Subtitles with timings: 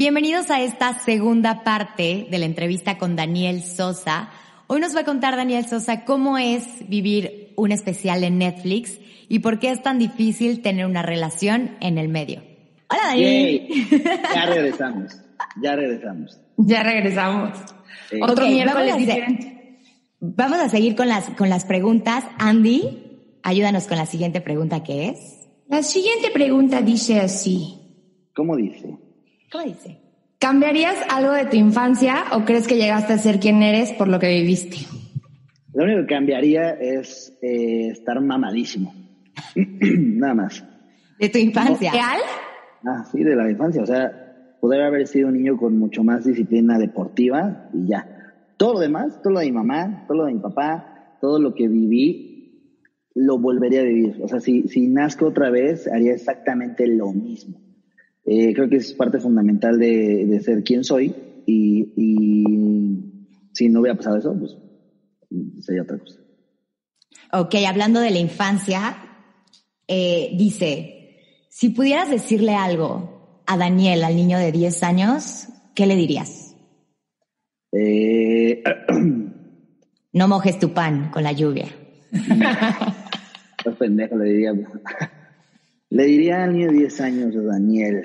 [0.00, 4.30] Bienvenidos a esta segunda parte de la entrevista con Daniel Sosa.
[4.66, 9.40] Hoy nos va a contar Daniel Sosa cómo es vivir un especial en Netflix y
[9.40, 12.42] por qué es tan difícil tener una relación en el medio.
[12.88, 13.68] Hola Daniel.
[13.68, 13.88] Yay.
[14.34, 15.20] Ya regresamos,
[15.62, 16.40] ya regresamos.
[16.56, 17.58] Ya regresamos.
[18.08, 18.20] Sí.
[18.22, 19.78] Otro miércoles vamos a diferente.
[20.18, 22.24] Vamos a seguir con las, con las preguntas.
[22.38, 25.46] Andy, ayúdanos con la siguiente pregunta que es.
[25.68, 27.76] La siguiente pregunta dice así.
[28.34, 28.96] ¿Cómo dice?
[29.50, 29.98] ¿Cómo dice?
[30.38, 34.20] ¿Cambiarías algo de tu infancia o crees que llegaste a ser quien eres por lo
[34.20, 34.76] que viviste?
[35.74, 38.94] Lo único que cambiaría es eh, estar mamadísimo.
[39.56, 40.64] Nada más.
[41.18, 41.90] De tu infancia.
[41.90, 42.20] ¿Real?
[42.86, 43.82] Ah, sí, de la infancia.
[43.82, 48.36] O sea, poder haber sido un niño con mucho más disciplina deportiva y ya.
[48.56, 51.54] Todo lo demás, todo lo de mi mamá, todo lo de mi papá, todo lo
[51.54, 52.76] que viví,
[53.14, 54.20] lo volvería a vivir.
[54.22, 57.69] O sea, si, si nazco otra vez, haría exactamente lo mismo.
[58.24, 61.14] Eh, creo que es parte fundamental de, de ser quien soy
[61.46, 62.44] y, y
[63.52, 64.56] si no hubiera pasado eso, pues
[65.64, 66.20] sería otra cosa.
[67.32, 68.96] Ok, hablando de la infancia,
[69.88, 71.16] eh, dice,
[71.48, 76.54] si pudieras decirle algo a Daniel, al niño de 10 años, ¿qué le dirías?
[77.72, 78.62] Eh,
[80.12, 81.66] No mojes tu pan con la lluvia.
[82.10, 84.52] Estás pendejo, le diría.
[85.90, 88.02] Le diría al niño de 10 años, Daniel.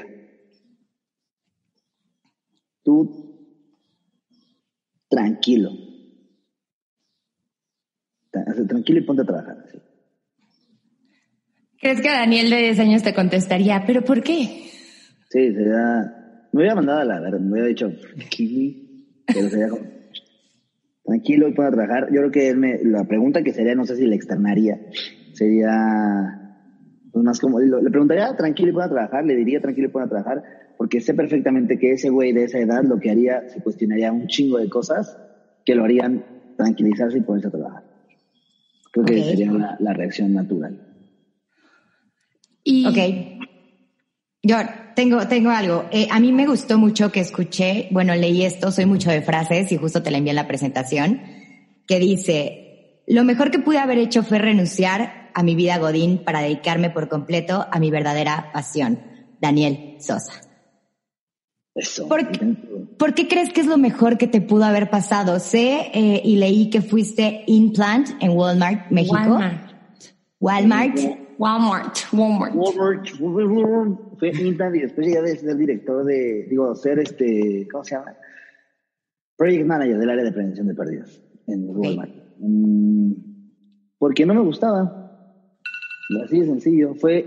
[2.83, 3.09] Tú,
[5.09, 5.71] tranquilo.
[8.31, 9.57] Tra- Tranquilo y ponte a trabajar.
[9.67, 9.77] así.
[11.79, 14.69] ¿Crees que Daniel de 10 años te contestaría, pero por qué?
[15.29, 16.11] Sí, sería.
[16.51, 17.91] Me hubiera mandado a la verga, me hubiera dicho,
[19.27, 19.85] pero sería como.
[21.03, 22.07] Tranquilo y ponte a trabajar.
[22.11, 24.79] Yo creo que él me- la pregunta que sería, no sé si le externaría,
[25.33, 26.41] sería.
[27.15, 29.91] Pues más como, lo- le preguntaría tranquilo y ponte a trabajar, le diría tranquilo y
[29.91, 30.43] ponte a trabajar,
[30.77, 34.27] porque sé perfectamente que ese güey de esa edad lo que haría, se cuestionaría un
[34.27, 35.15] chingo de cosas
[35.63, 36.25] que lo harían
[36.57, 37.83] tranquilizarse y ponerse a trabajar.
[38.91, 40.77] Creo que sería la, la reacción natural.
[42.65, 43.45] Y Ok.
[44.43, 44.57] Yo
[44.93, 45.85] tengo, tengo algo.
[45.93, 49.71] Eh, a mí me gustó mucho que escuché, bueno, leí esto, soy mucho de frases
[49.71, 51.21] y justo te la envié en la presentación,
[51.87, 56.39] que dice, lo mejor que pude haber hecho fue renunciar a mi vida Godín para
[56.39, 58.99] dedicarme por completo a mi verdadera pasión.
[59.39, 60.33] Daniel Sosa.
[61.75, 62.07] Eso.
[62.07, 62.39] ¿Por qué,
[62.97, 65.39] por qué crees que es lo mejor que te pudo haber pasado?
[65.39, 69.13] Sé eh, y leí que fuiste implant en Walmart, México.
[69.13, 69.71] Walmart.
[70.39, 70.99] Walmart.
[71.37, 71.97] Walmart.
[72.13, 72.55] Walmart.
[72.55, 77.83] Walmart, Walmart, fue intern y después llegué a ser director de, digo, ser este, ¿cómo
[77.83, 78.15] se llama?
[79.35, 82.15] Project Manager del área de prevención de pérdidas en Walmart.
[82.39, 83.11] Mm,
[83.97, 85.04] porque no me gustaba.
[86.23, 86.93] Así de sencillo.
[86.95, 87.25] Fue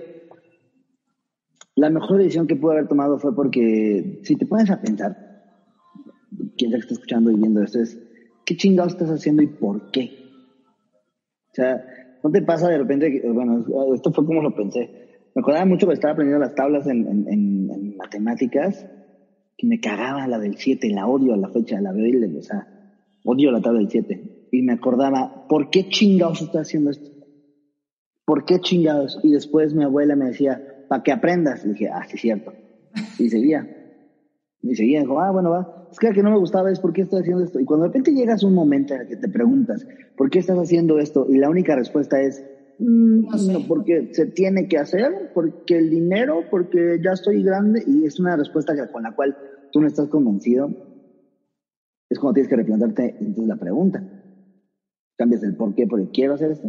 [1.76, 5.16] la mejor decisión que pude haber tomado fue porque si te pones a pensar,
[6.56, 7.98] quien que está escuchando y viendo esto es,
[8.44, 10.10] ¿qué chingados estás haciendo y por qué?
[11.50, 11.80] O sea,
[12.22, 14.90] ¿no te pasa de repente que, bueno, esto fue como lo pensé.
[15.34, 18.86] Me acordaba mucho que estaba aprendiendo las tablas en, en- en- en matemáticas,
[19.56, 22.04] que me cagaba la del 7, la odio a la fecha, la veo
[22.38, 22.66] o sea,
[23.24, 24.20] odio la tabla del 7.
[24.50, 27.10] Y me acordaba, ¿por qué chingados estás haciendo esto?
[28.28, 29.18] ¿Por qué chingados?
[29.22, 31.64] Y después mi abuela me decía, para que aprendas.
[31.64, 32.52] Y dije, ah, sí, cierto.
[33.18, 33.66] Y seguía.
[34.60, 35.88] Y seguía, dijo, ah, bueno, va.
[35.90, 37.58] Es que lo que no me gustaba es por qué estoy haciendo esto.
[37.58, 40.40] Y cuando de repente llegas a un momento en el que te preguntas, ¿por qué
[40.40, 41.26] estás haciendo esto?
[41.30, 42.44] Y la única respuesta es,
[42.78, 43.50] mm, No sé.
[43.50, 47.82] no, porque se tiene que hacer, porque el dinero, porque ya estoy grande.
[47.86, 49.38] Y es una respuesta con la cual
[49.72, 50.68] tú no estás convencido.
[52.10, 54.02] Es cuando tienes que replantearte entonces la pregunta.
[55.16, 56.68] Cambias el por qué por el quiero hacer esto.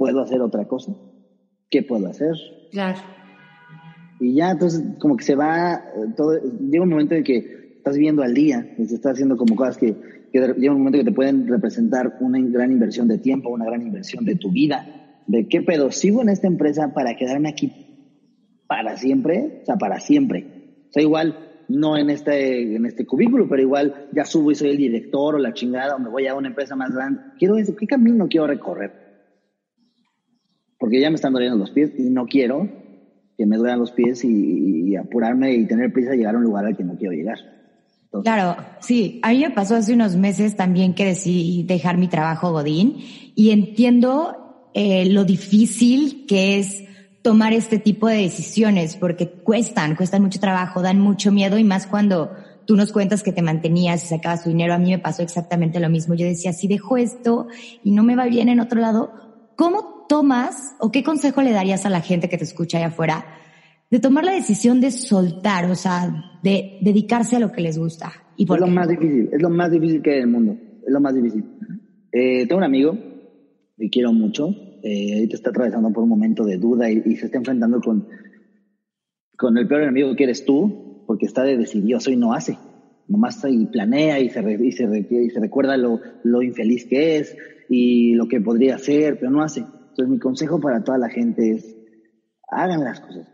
[0.00, 0.96] ¿Puedo hacer otra cosa?
[1.68, 2.32] ¿Qué puedo hacer?
[2.70, 2.98] Claro.
[4.18, 7.96] Y ya, entonces, como que se va, eh, todo, llega un momento en que estás
[7.96, 9.94] viviendo al día, y se está haciendo como cosas que,
[10.32, 13.82] que llega un momento que te pueden representar una gran inversión de tiempo, una gran
[13.82, 15.20] inversión de tu vida.
[15.26, 15.90] ¿De qué pedo?
[15.90, 17.70] ¿Sigo en esta empresa para quedarme aquí
[18.66, 19.58] para siempre?
[19.60, 20.46] O sea, para siempre.
[20.88, 21.36] O sea, igual,
[21.68, 25.38] no en este, en este cubículo, pero igual ya subo y soy el director o
[25.38, 27.20] la chingada, o me voy a una empresa más grande.
[27.38, 29.09] Quiero eso, ¿qué camino quiero recorrer?
[30.80, 32.66] Porque ya me están doliendo los pies y no quiero
[33.38, 36.66] que me duelan los pies y, apurarme y tener prisa de llegar a un lugar
[36.66, 37.38] al que no quiero llegar.
[38.22, 42.52] claro, sí, a mí me pasó hace unos meses también que decidí dejar mi trabajo
[42.52, 42.96] Godín
[43.34, 46.84] y entiendo eh, lo difícil que es
[47.22, 51.86] tomar este tipo de decisiones porque cuestan, cuestan mucho trabajo, dan mucho miedo y más
[51.86, 52.32] cuando
[52.66, 54.74] tú nos cuentas que te mantenías y sacabas tu dinero.
[54.74, 56.14] A mí me pasó exactamente lo mismo.
[56.14, 57.48] Yo decía, si dejo esto
[57.82, 59.12] y no me va bien en otro lado,
[59.56, 63.24] ¿cómo tomas o qué consejo le darías a la gente que te escucha allá afuera
[63.92, 68.10] de tomar la decisión de soltar, o sea, de dedicarse a lo que les gusta?
[68.36, 70.92] ¿Y es lo más difícil, es lo más difícil que hay en el mundo, es
[70.92, 71.44] lo más difícil.
[72.10, 72.98] Eh, tengo un amigo
[73.78, 74.48] que quiero mucho,
[74.82, 78.08] eh, ahorita está atravesando por un momento de duda y, se está enfrentando con,
[79.36, 82.58] con el peor enemigo que eres tú, porque está de decidioso y no hace.
[83.06, 87.36] Nomás y planea y se, y se, y se recuerda lo, lo, infeliz que es
[87.68, 89.64] y lo que podría hacer, pero no hace.
[90.00, 91.76] Entonces mi consejo para toda la gente es,
[92.48, 93.28] hagan las cosas.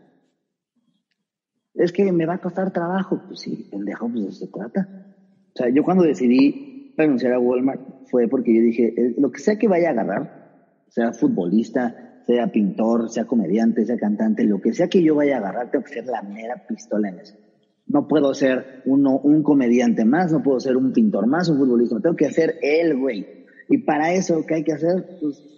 [1.75, 3.21] Es que me va a costar trabajo.
[3.25, 5.15] Pues sí, pendejo, pues de eso se trata.
[5.53, 9.57] O sea, yo cuando decidí renunciar a Walmart fue porque yo dije, lo que sea
[9.57, 14.89] que vaya a agarrar, sea futbolista, sea pintor, sea comediante, sea cantante, lo que sea
[14.89, 17.35] que yo vaya a agarrar, tengo que ser la mera pistola en eso.
[17.85, 22.01] No puedo ser uno, un comediante más, no puedo ser un pintor más, un futbolista,
[22.01, 23.45] tengo que ser el güey.
[23.69, 25.17] Y para eso, ¿qué hay que hacer?
[25.21, 25.56] Pues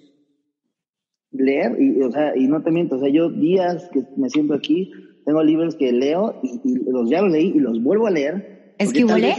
[1.31, 4.53] leer, y, o sea, y no te miento, o sea, yo días que me siento
[4.53, 4.91] aquí,
[5.25, 8.73] tengo libros que leo y, los ya los leí y los vuelvo a leer.
[8.77, 9.35] ¿Esquivole?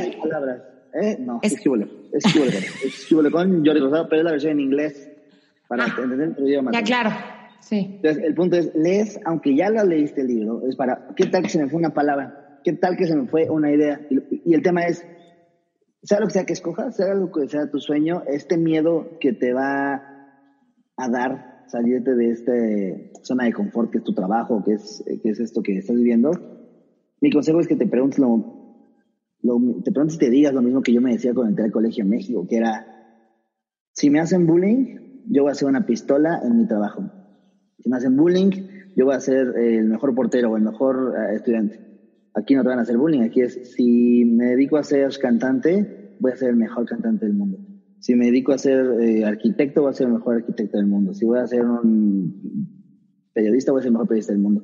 [0.94, 1.16] ¿Eh?
[1.18, 1.52] No, es...
[1.52, 1.88] Esquivole.
[2.12, 5.10] Esquivole con Jordi Rosado, pero es la versión en inglés
[5.68, 6.72] para ah, entender el idioma.
[6.72, 7.10] Ya, claro.
[7.60, 7.92] Sí.
[7.96, 11.42] Entonces, el punto es, lees, aunque ya lo leíste el libro, es para, ¿qué tal
[11.42, 12.60] que se me fue una palabra?
[12.64, 14.00] ¿Qué tal que se me fue una idea?
[14.10, 15.06] Y, el tema es,
[16.02, 19.32] sea lo que sea que escojas, sea lo que sea tu sueño, este miedo que
[19.32, 20.02] te va
[20.96, 22.52] a dar salirte de esta
[23.22, 26.32] zona de confort que es tu trabajo, que es, que es esto que estás viviendo,
[27.20, 28.60] mi consejo es que te preguntes lo,
[29.84, 32.04] te preguntes y te digas lo mismo que yo me decía cuando entré al colegio
[32.04, 32.86] en México, que era,
[33.92, 37.10] si me hacen bullying, yo voy a ser una pistola en mi trabajo.
[37.78, 38.50] Si me hacen bullying,
[38.96, 41.78] yo voy a ser el mejor portero o el mejor eh, estudiante.
[42.34, 46.16] Aquí no te van a hacer bullying, aquí es, si me dedico a ser cantante,
[46.20, 47.58] voy a ser el mejor cantante del mundo.
[48.00, 51.14] Si me dedico a ser eh, arquitecto, voy a ser el mejor arquitecto del mundo.
[51.14, 52.90] Si voy a ser un
[53.32, 54.62] periodista, voy a ser el mejor periodista del mundo.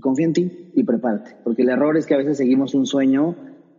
[0.00, 3.36] Confía en ti y prepárate, porque el error es que a veces seguimos un sueño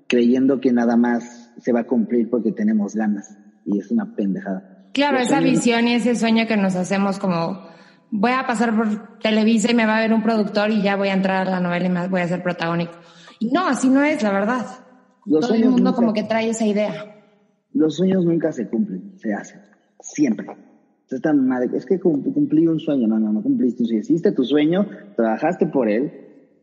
[0.08, 4.90] creyendo que nada más se va a cumplir porque tenemos ganas, y es una pendejada.
[4.94, 7.62] Claro, esa visión y ese sueño que nos hacemos como
[8.12, 11.08] voy a pasar por Televisa y me va a ver un productor y ya voy
[11.08, 12.94] a entrar a la novela y me voy a ser protagónico.
[13.40, 14.66] Y no, así no es, la verdad.
[15.26, 17.21] Todo el mundo como que trae esa idea.
[17.74, 19.62] Los sueños nunca se cumplen, se hacen.
[20.00, 20.48] Siempre.
[21.74, 23.08] Es que cumplí un sueño.
[23.08, 23.86] No, no, no cumpliste.
[23.86, 26.12] Si hiciste tu sueño, trabajaste por él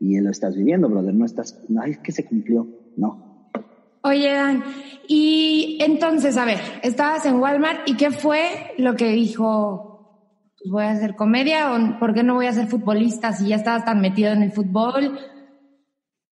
[0.00, 1.14] y lo estás viviendo, brother.
[1.14, 2.66] No estás, no es que se cumplió.
[2.96, 3.50] No.
[4.02, 4.62] Oye, Dan,
[5.06, 8.40] y entonces, a ver, estabas en Walmart y ¿qué fue
[8.78, 9.84] lo que dijo?
[10.58, 13.56] Pues voy a hacer comedia o por qué no voy a ser futbolista si ya
[13.56, 15.18] estabas tan metido en el fútbol?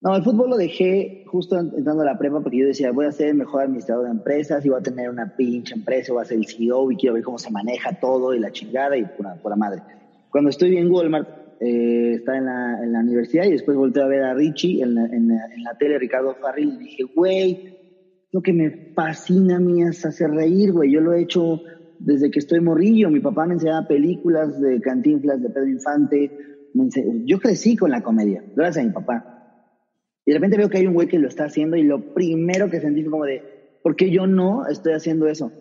[0.06, 3.10] No, el fútbol lo dejé justo entrando a la prepa porque yo decía, voy a
[3.10, 6.24] ser el mejor administrador de empresas y voy a tener una pinche empresa, voy a
[6.24, 9.50] ser el CEO y quiero ver cómo se maneja todo y la chingada y por,
[9.50, 9.82] la madre.
[10.30, 14.06] Cuando estoy en Walmart, eh, estaba en la, en la, universidad y después volteé a
[14.06, 17.76] ver a Richie en la, en en la tele, Ricardo Farril, y dije, güey,
[18.30, 20.92] lo que me fascina a mí es hacer reír, güey.
[20.92, 21.62] Yo lo he hecho
[21.98, 23.10] desde que estoy morrillo.
[23.10, 26.30] Mi papá me enseñaba películas de cantinflas, de Pedro Infante.
[27.24, 29.32] Yo crecí con la comedia, gracias a mi papá.
[30.26, 32.68] Y de repente veo que hay un güey que lo está haciendo y lo primero
[32.68, 33.42] que sentí fue como de,
[33.80, 35.52] ¿por qué yo no estoy haciendo eso?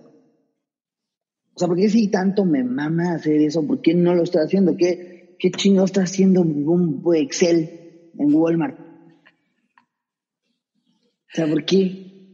[1.53, 3.65] O sea, ¿por qué si tanto me mama hacer eso?
[3.65, 4.75] ¿Por qué no lo estoy haciendo?
[4.75, 8.79] ¿Qué, qué chingo está haciendo un Excel en Walmart?
[8.79, 12.33] O sea, ¿por qué?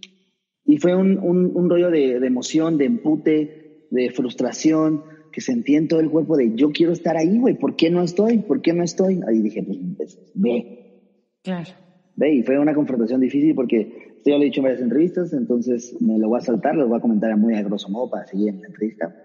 [0.64, 5.90] Y fue un, un, rollo de, de, emoción, de empute, de frustración, que sentí en
[5.90, 8.38] todo el cuerpo de yo quiero estar ahí, güey, ¿por qué no estoy?
[8.38, 9.20] ¿Por qué no estoy?
[9.28, 10.78] Ahí dije, pues, pues ve.
[11.44, 11.91] Claro.
[12.16, 15.34] Ve, y fue una confrontación difícil porque esto ya lo he dicho en varias entrevistas,
[15.34, 18.28] entonces me lo voy a saltar, lo voy a comentar muy a grosso modo para
[18.28, 19.16] seguir en la entrevista.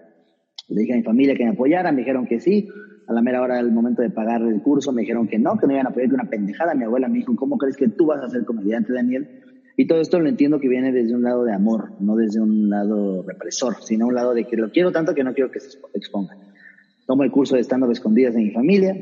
[0.69, 2.67] Le dije a mi familia que me apoyara, me dijeron que sí.
[3.07, 5.65] A la mera hora del momento de pagar el curso me dijeron que no, que
[5.65, 6.75] no iban a apoyar, que una pendejada.
[6.75, 9.29] Mi abuela me dijo, ¿cómo crees que tú vas a ser comediante, Daniel?
[9.77, 12.69] Y todo esto lo entiendo que viene desde un lado de amor, no desde un
[12.69, 15.77] lado represor, sino un lado de que lo quiero tanto que no quiero que se
[15.93, 16.35] exponga.
[17.05, 18.95] Tomo el curso de estando escondidas de mi familia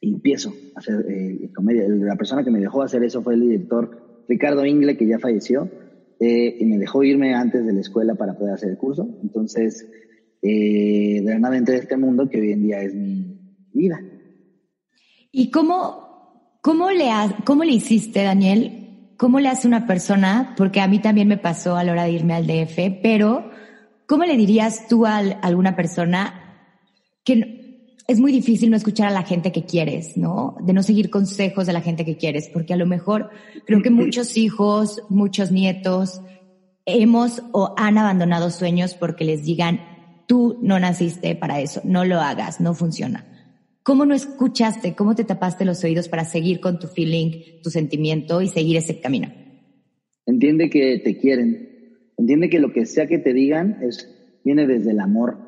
[0.00, 1.88] y empiezo a hacer eh, comedia.
[1.88, 5.68] La persona que me dejó hacer eso fue el director Ricardo Ingle, que ya falleció,
[6.20, 9.08] eh, y me dejó irme antes de la escuela para poder hacer el curso.
[9.22, 9.88] Entonces,
[10.42, 13.38] eh, de nada entré a este mundo que hoy en día es mi
[13.72, 14.00] vida.
[15.32, 17.10] ¿Y cómo, cómo, le,
[17.44, 19.14] cómo le hiciste, Daniel?
[19.16, 20.54] ¿Cómo le hace una persona?
[20.56, 23.50] Porque a mí también me pasó a la hora de irme al DF, pero
[24.06, 26.44] ¿cómo le dirías tú a alguna persona
[27.24, 27.57] que
[28.08, 30.56] es muy difícil no escuchar a la gente que quieres, ¿no?
[30.62, 33.28] De no seguir consejos de la gente que quieres, porque a lo mejor
[33.66, 36.22] creo que muchos hijos, muchos nietos
[36.86, 39.80] hemos o han abandonado sueños porque les digan,
[40.26, 43.26] tú no naciste para eso, no lo hagas, no funciona.
[43.82, 44.94] ¿Cómo no escuchaste?
[44.94, 49.00] ¿Cómo te tapaste los oídos para seguir con tu feeling, tu sentimiento y seguir ese
[49.00, 49.30] camino?
[50.24, 51.68] Entiende que te quieren.
[52.16, 55.47] Entiende que lo que sea que te digan es, viene desde el amor,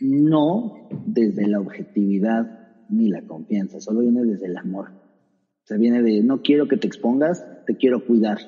[0.00, 4.88] no desde la objetividad ni la confianza, solo viene desde el amor.
[4.90, 8.38] O sea, viene de, no quiero que te expongas, te quiero cuidar.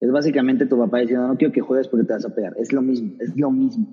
[0.00, 2.54] Es básicamente tu papá diciendo, no quiero que juegues porque te vas a pegar.
[2.58, 3.86] Es lo mismo, es lo mismo.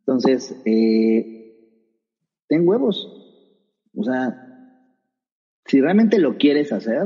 [0.00, 1.44] Entonces, eh,
[2.48, 3.08] ten huevos,
[3.96, 4.44] o sea,
[5.66, 7.04] si realmente lo quieres hacer,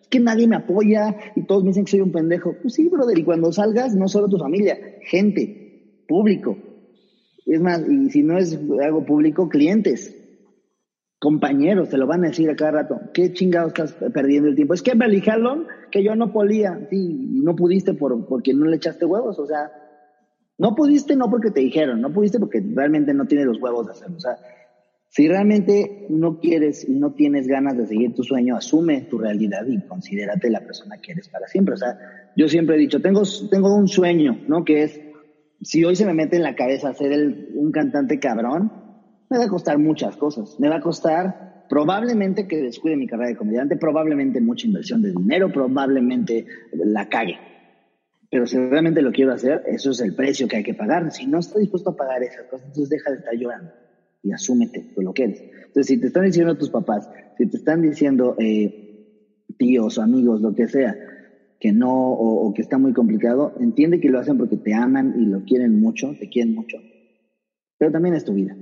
[0.00, 2.54] es que nadie me apoya y todos me dicen que soy un pendejo.
[2.62, 6.56] Pues sí, brother, y cuando salgas, no solo tu familia, gente, público.
[7.48, 10.14] Es más, y si no es algo público, clientes,
[11.18, 13.00] compañeros, te lo van a decir a cada rato.
[13.14, 14.74] ¿Qué chingado estás perdiendo el tiempo?
[14.74, 16.96] Es que me Hallon, que yo no podía, sí,
[17.36, 19.72] y no pudiste por, porque no le echaste huevos, o sea,
[20.58, 23.92] no pudiste no porque te dijeron, no pudiste porque realmente no tienes los huevos de
[23.92, 24.16] hacerlo.
[24.16, 24.36] O sea,
[25.08, 29.66] si realmente no quieres y no tienes ganas de seguir tu sueño, asume tu realidad
[29.66, 31.74] y considérate la persona que eres para siempre.
[31.74, 31.98] O sea,
[32.36, 34.64] yo siempre he dicho, tengo, tengo un sueño, ¿no?
[34.64, 35.00] Que es,
[35.60, 37.12] si hoy se me mete en la cabeza ser
[37.54, 38.72] un cantante cabrón,
[39.30, 40.58] me va a costar muchas cosas.
[40.58, 45.12] Me va a costar probablemente que descuide mi carrera de comediante, probablemente mucha inversión de
[45.12, 47.38] dinero, probablemente la cague.
[48.30, 51.10] Pero si realmente lo quiero hacer, eso es el precio que hay que pagar.
[51.12, 53.72] Si no estoy dispuesto a pagar esas cosas, entonces deja de estar llorando
[54.22, 55.42] y asúmete por lo que eres.
[55.42, 60.40] Entonces, si te están diciendo tus papás, si te están diciendo eh, tíos o amigos,
[60.40, 60.96] lo que sea,
[61.58, 65.26] que no o, que está muy complicado, entiende que lo hacen porque te aman y
[65.26, 66.78] lo quieren mucho, te quieren mucho.
[67.78, 68.56] Pero también es tu vida.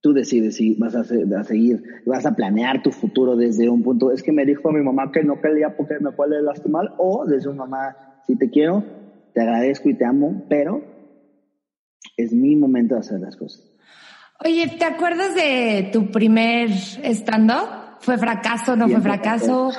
[0.00, 4.12] Tú decides si vas a, a, seguir, vas a planear tu futuro desde un punto,
[4.12, 7.50] es que me dijo mi mamá que no quería porque me puede lastimar, o desde
[7.50, 8.84] un mamá, si te quiero,
[9.34, 10.82] te agradezco y te amo, pero
[12.16, 13.68] es mi momento de hacer las cosas.
[14.44, 17.98] Oye, ¿te acuerdas de tu primer stand-up?
[18.00, 19.70] ¿Fue fracaso, o no fue fracaso?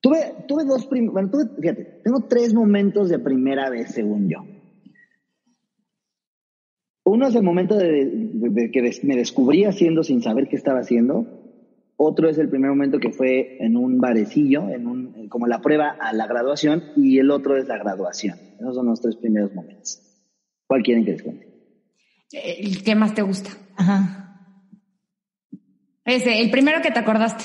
[0.00, 4.44] Tuve, tuve dos, bueno, tuve, fíjate, tengo tres momentos de primera vez, según yo.
[7.04, 11.26] Uno es el momento de, que me descubrí haciendo sin saber qué estaba haciendo.
[11.96, 15.96] Otro es el primer momento que fue en un barecillo, en un, como la prueba
[16.00, 18.38] a la graduación, y el otro es la graduación.
[18.58, 20.00] Esos son los tres primeros momentos.
[20.66, 21.46] ¿Cuál quieren que les cuente?
[22.32, 23.50] ¿El qué más te gusta?
[23.76, 24.20] Ajá.
[26.04, 27.44] Ese, el primero que te acordaste.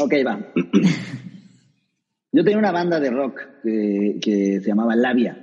[0.00, 0.52] Ok, va.
[2.32, 5.36] Yo tenía una banda de rock que, se llamaba Labia.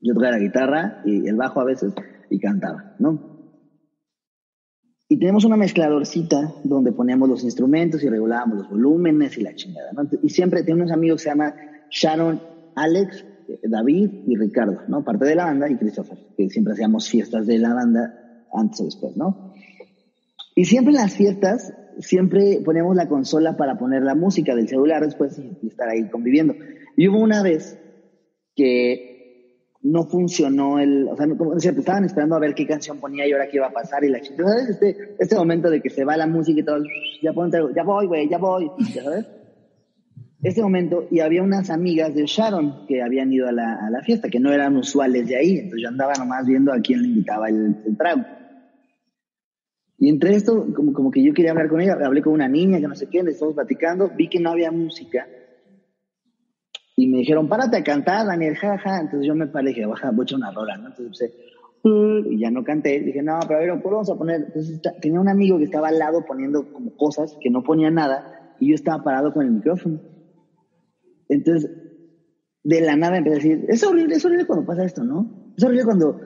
[0.00, 1.94] Yo tocaba la guitarra y el bajo a veces
[2.28, 3.32] y cantaba, ¿no?
[5.08, 9.92] Y tenemos una mezcladorcita donde poníamos los instrumentos y regulábamos los volúmenes y la chingada,
[9.92, 10.08] ¿no?
[10.22, 11.54] Y siempre tengo unos amigos que se llama
[11.90, 12.40] Sharon,
[12.76, 13.24] Alex
[13.62, 15.04] David y Ricardo, ¿no?
[15.04, 18.84] Parte de la banda y Christopher, que siempre hacíamos fiestas de la banda antes o
[18.84, 19.52] después, ¿no?
[20.54, 25.04] Y siempre en las fiestas, siempre poníamos la consola para poner la música del celular
[25.04, 26.54] después y, estar ahí conviviendo.
[26.96, 27.78] Y hubo una vez
[28.54, 33.32] que no funcionó el, o sea, como, estaban esperando a ver qué canción ponía y
[33.32, 34.70] ahora qué iba a pasar y la chica, ¿sabes?
[34.70, 36.78] Este, este momento de que se va la música y todo,
[37.22, 39.26] ya ponte, ya voy, güey, ya voy, ¿ya sabes?
[40.44, 44.02] este momento y había unas amigas de Sharon que habían ido a la, a la,
[44.02, 47.08] fiesta, que no eran usuales de ahí, entonces yo andaba nomás viendo a quién le
[47.08, 48.22] invitaba el, el trago.
[50.04, 52.78] Y entre esto, como, como que yo quería hablar con ella, hablé con una niña
[52.78, 55.26] que no sé qué, le estamos platicando, vi que no había música
[56.94, 59.00] y me dijeron, párate a cantar, Daniel, jaja.
[59.00, 60.88] Entonces yo me paré y dije, baja, voy a echar una rola, ¿no?
[60.88, 61.32] Entonces
[61.84, 63.00] y ya no canté.
[63.00, 64.42] Dije, no, pero a ver, ¿cuál vamos a poner?
[64.42, 68.56] Entonces tenía un amigo que estaba al lado poniendo como cosas, que no ponía nada,
[68.60, 70.02] y yo estaba parado con el micrófono.
[71.30, 71.70] Entonces,
[72.62, 75.54] de la nada empecé a decir, es horrible, es horrible cuando pasa esto, ¿no?
[75.56, 76.20] Es horrible cuando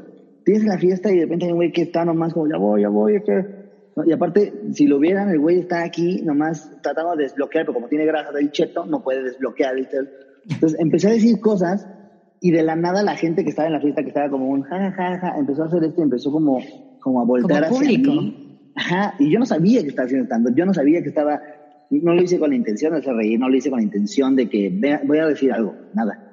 [0.44, 2.82] tienes la fiesta y de repente hay un güey que está nomás como, ya voy,
[2.82, 3.22] ya voy,
[4.06, 7.88] Y aparte, si lo vieran, el güey está aquí nomás tratando de desbloquear, pero como
[7.88, 9.76] tiene grasa del cheto, no puede desbloquear.
[10.48, 11.86] Entonces empecé a decir cosas
[12.40, 14.62] y de la nada la gente que estaba en la fiesta, que estaba como un
[14.62, 16.60] ja, ja, ja, empezó a hacer esto y empezó como,
[17.00, 18.12] como a voltar hacia público.
[18.12, 18.72] mí.
[18.74, 21.40] Ajá, y yo no sabía que estaba haciendo tanto, yo no sabía que estaba
[21.90, 24.36] no lo hice con la intención de hacer reír, no lo hice con la intención
[24.36, 26.24] de que voy a decir algo, nada.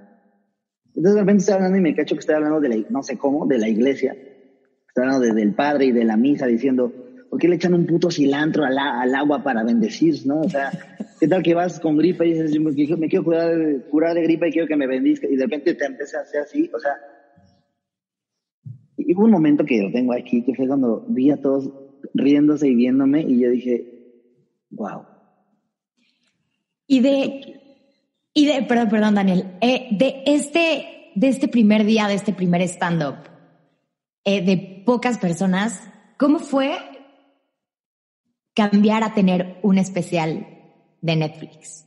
[0.87, 3.17] Entonces de repente estoy hablando y me cacho que estoy hablando de la, no sé
[3.17, 4.13] cómo, de la iglesia.
[4.13, 6.91] Estoy hablando del padre y de la misa diciendo,
[7.35, 10.39] ¿Por qué le echan un puto cilantro al, al agua para bendecir, no?
[10.39, 10.71] O sea,
[11.19, 12.57] ¿qué tal que vas con gripe y dices,
[12.97, 13.51] me quiero curar,
[13.91, 16.43] curar de gripe y quiero que me bendizca y de repente te empieza a hacer
[16.43, 16.71] así?
[16.73, 16.93] O sea,
[18.95, 21.69] y hubo un momento que lo tengo aquí, que fue cuando vi a todos
[22.13, 23.83] riéndose y viéndome y yo dije,
[24.69, 25.01] wow.
[26.87, 27.59] Y de,
[28.33, 32.61] y de, perdón, perdón, Daniel, eh, de este, de este primer día, de este primer
[32.61, 33.17] stand-up,
[34.23, 35.83] eh, de pocas personas,
[36.17, 36.77] ¿cómo fue
[38.55, 40.47] cambiar a tener un especial
[41.01, 41.85] de Netflix?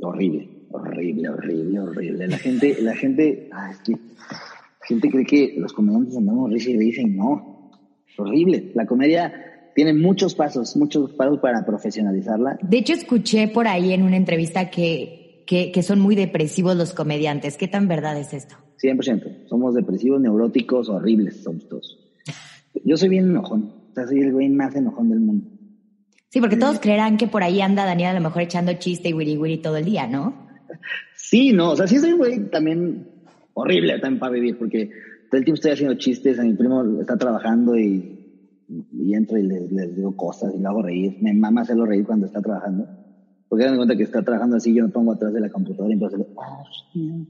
[0.00, 2.26] Horrible, horrible, horrible, horrible.
[2.26, 6.76] La gente, la gente, es que la gente cree que los comediantes andamos risa y
[6.76, 7.70] dicen no.
[8.18, 8.72] Horrible.
[8.74, 12.58] La comedia tiene muchos pasos, muchos pasos para profesionalizarla.
[12.62, 16.92] De hecho, escuché por ahí en una entrevista que, que, que son muy depresivos los
[16.92, 17.56] comediantes.
[17.56, 18.56] ¿Qué tan verdad es esto?
[18.82, 19.46] 100%.
[19.48, 21.98] Somos depresivos, neuróticos, horribles, somos todos.
[22.84, 23.72] Yo soy bien enojón.
[23.90, 25.53] O sea, soy el güey más enojón del mundo.
[26.34, 29.12] Sí, porque todos creerán que por ahí anda Daniel a lo mejor echando chiste y
[29.12, 30.34] wiri wiri todo el día, ¿no?
[31.14, 33.06] Sí, no, o sea, sí soy un güey también
[33.52, 34.90] horrible también para vivir, porque
[35.30, 38.18] todo el tiempo estoy haciendo chistes, a mi primo está trabajando y,
[38.98, 41.18] y entro y le, digo cosas y lo hago reír.
[41.20, 42.88] Me mama hacerlo reír cuando está trabajando.
[43.48, 45.92] Porque dan cuenta que está trabajando así, yo me pongo atrás de la computadora y
[45.92, 47.26] empiezo a hacerlo.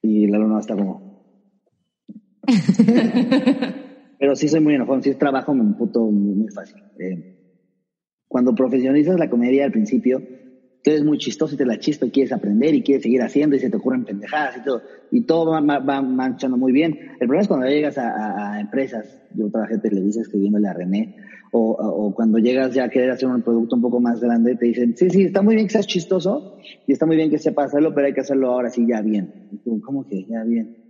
[0.00, 1.20] Y la luna está como...
[4.18, 5.00] Pero sí soy muy enojón.
[5.04, 6.82] Es trabajo, me emputo muy, fácil.
[6.98, 7.36] Eh,
[8.28, 10.20] cuando profesionalizas la comedia al principio,
[10.82, 13.56] tú eres muy chistoso y te la chisto y quieres aprender y quieres seguir haciendo
[13.56, 14.82] y se te ocurren pendejadas y todo.
[15.10, 16.98] Y todo va, va, marchando muy bien.
[17.20, 19.22] El problema es cuando llegas a, empresas.
[19.34, 21.16] Yo trabajé Televisa escribiéndole a René.
[21.52, 24.66] O, o, cuando llegas ya a querer hacer un producto un poco más grande, te
[24.66, 27.66] dicen, sí, sí, está muy bien que seas chistoso y está muy bien que sepas
[27.66, 29.48] hacerlo, pero hay que hacerlo ahora sí ya bien.
[29.82, 30.85] ¿cómo que ya bien?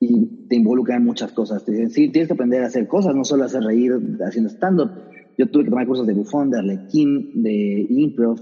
[0.00, 1.62] Y te involucran en muchas cosas.
[1.64, 3.92] Tienes que aprender a hacer cosas, no solo hacer reír
[4.26, 4.90] haciendo stand-up.
[5.36, 8.40] Yo tuve que tomar cursos de bufón, de arlequín, de improv,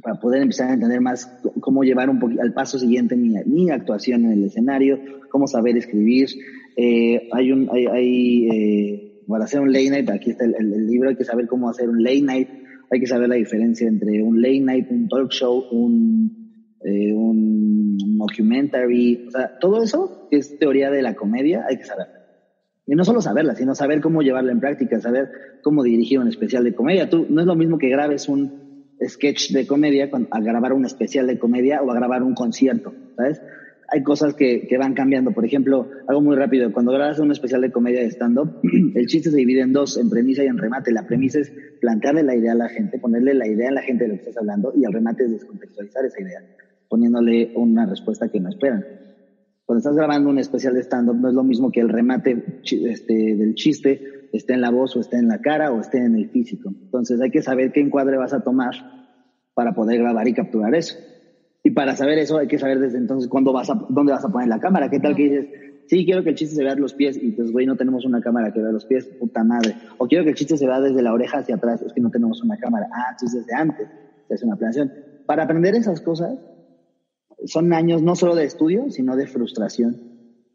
[0.00, 1.26] para poder empezar a entender más
[1.60, 5.76] cómo llevar un poquito al paso siguiente mi, mi, actuación en el escenario, cómo saber
[5.76, 6.28] escribir.
[6.76, 10.86] Eh, hay un, hay, hay eh, para hacer un late night, aquí está el, el,
[10.86, 12.48] libro, hay que saber cómo hacer un late night,
[12.90, 16.39] hay que saber la diferencia entre un late night, un talk show, un,
[16.84, 21.84] eh, un documentary, o sea, todo eso que es teoría de la comedia, hay que
[21.84, 22.20] saberla.
[22.86, 25.30] Y no solo saberla, sino saber cómo llevarla en práctica, saber
[25.62, 27.08] cómo dirigir un especial de comedia.
[27.08, 31.26] Tú, no es lo mismo que grabes un sketch de comedia a grabar un especial
[31.26, 33.40] de comedia o a grabar un concierto, ¿sabes?
[33.92, 35.32] Hay cosas que, que van cambiando.
[35.32, 38.60] Por ejemplo, algo muy rápido, cuando grabas un especial de comedia de stand-up,
[38.94, 40.92] el chiste se divide en dos, en premisa y en remate.
[40.92, 44.04] La premisa es plantearle la idea a la gente, ponerle la idea a la gente
[44.04, 46.40] de lo que estás hablando y el remate es descontextualizar esa idea,
[46.90, 48.84] poniéndole una respuesta que no esperan
[49.70, 53.36] cuando estás grabando un especial de stand-up no es lo mismo que el remate este,
[53.36, 56.28] del chiste esté en la voz o esté en la cara o esté en el
[56.28, 56.70] físico.
[56.70, 58.74] Entonces hay que saber qué encuadre vas a tomar
[59.54, 60.96] para poder grabar y capturar eso.
[61.62, 64.32] Y para saber eso hay que saber desde entonces cuándo vas a, dónde vas a
[64.32, 64.90] poner la cámara.
[64.90, 65.46] ¿Qué tal que dices,
[65.86, 68.20] sí, quiero que el chiste se vea los pies y pues, güey, no tenemos una
[68.20, 69.76] cámara que vea los pies, puta madre.
[69.98, 72.10] O quiero que el chiste se vea desde la oreja hacia atrás, es que no
[72.10, 72.88] tenemos una cámara.
[72.92, 73.88] Ah, entonces desde antes
[74.28, 74.92] hace una planeación.
[75.26, 76.36] Para aprender esas cosas
[77.46, 80.00] son años no solo de estudio, sino de frustración,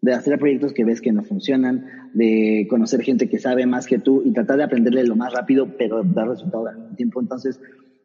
[0.02, 4.00] de hacer proyectos que ves que no funcionan, de conocer gente que sabe más que
[4.00, 7.22] tú y tratar de aprenderle lo más rápido, pero dar resultados al mismo tiempo.
[7.22, 7.60] Entonces,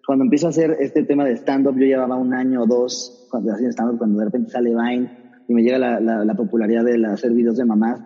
[0.07, 3.53] cuando empiezo a hacer este tema de stand-up, yo llevaba un año o dos cuando
[3.53, 5.11] hacía stand-up, cuando de repente sale Vine
[5.47, 8.01] y me llega la, la, popularidad de hacer videos de mamás.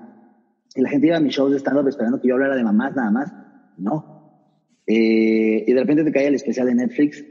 [0.74, 2.96] Y la gente iba a mis shows de stand-up esperando que yo hablara de mamás
[2.96, 3.32] nada más.
[3.78, 4.14] No.
[4.86, 7.24] Eh, y de repente te cae el especial de Netflix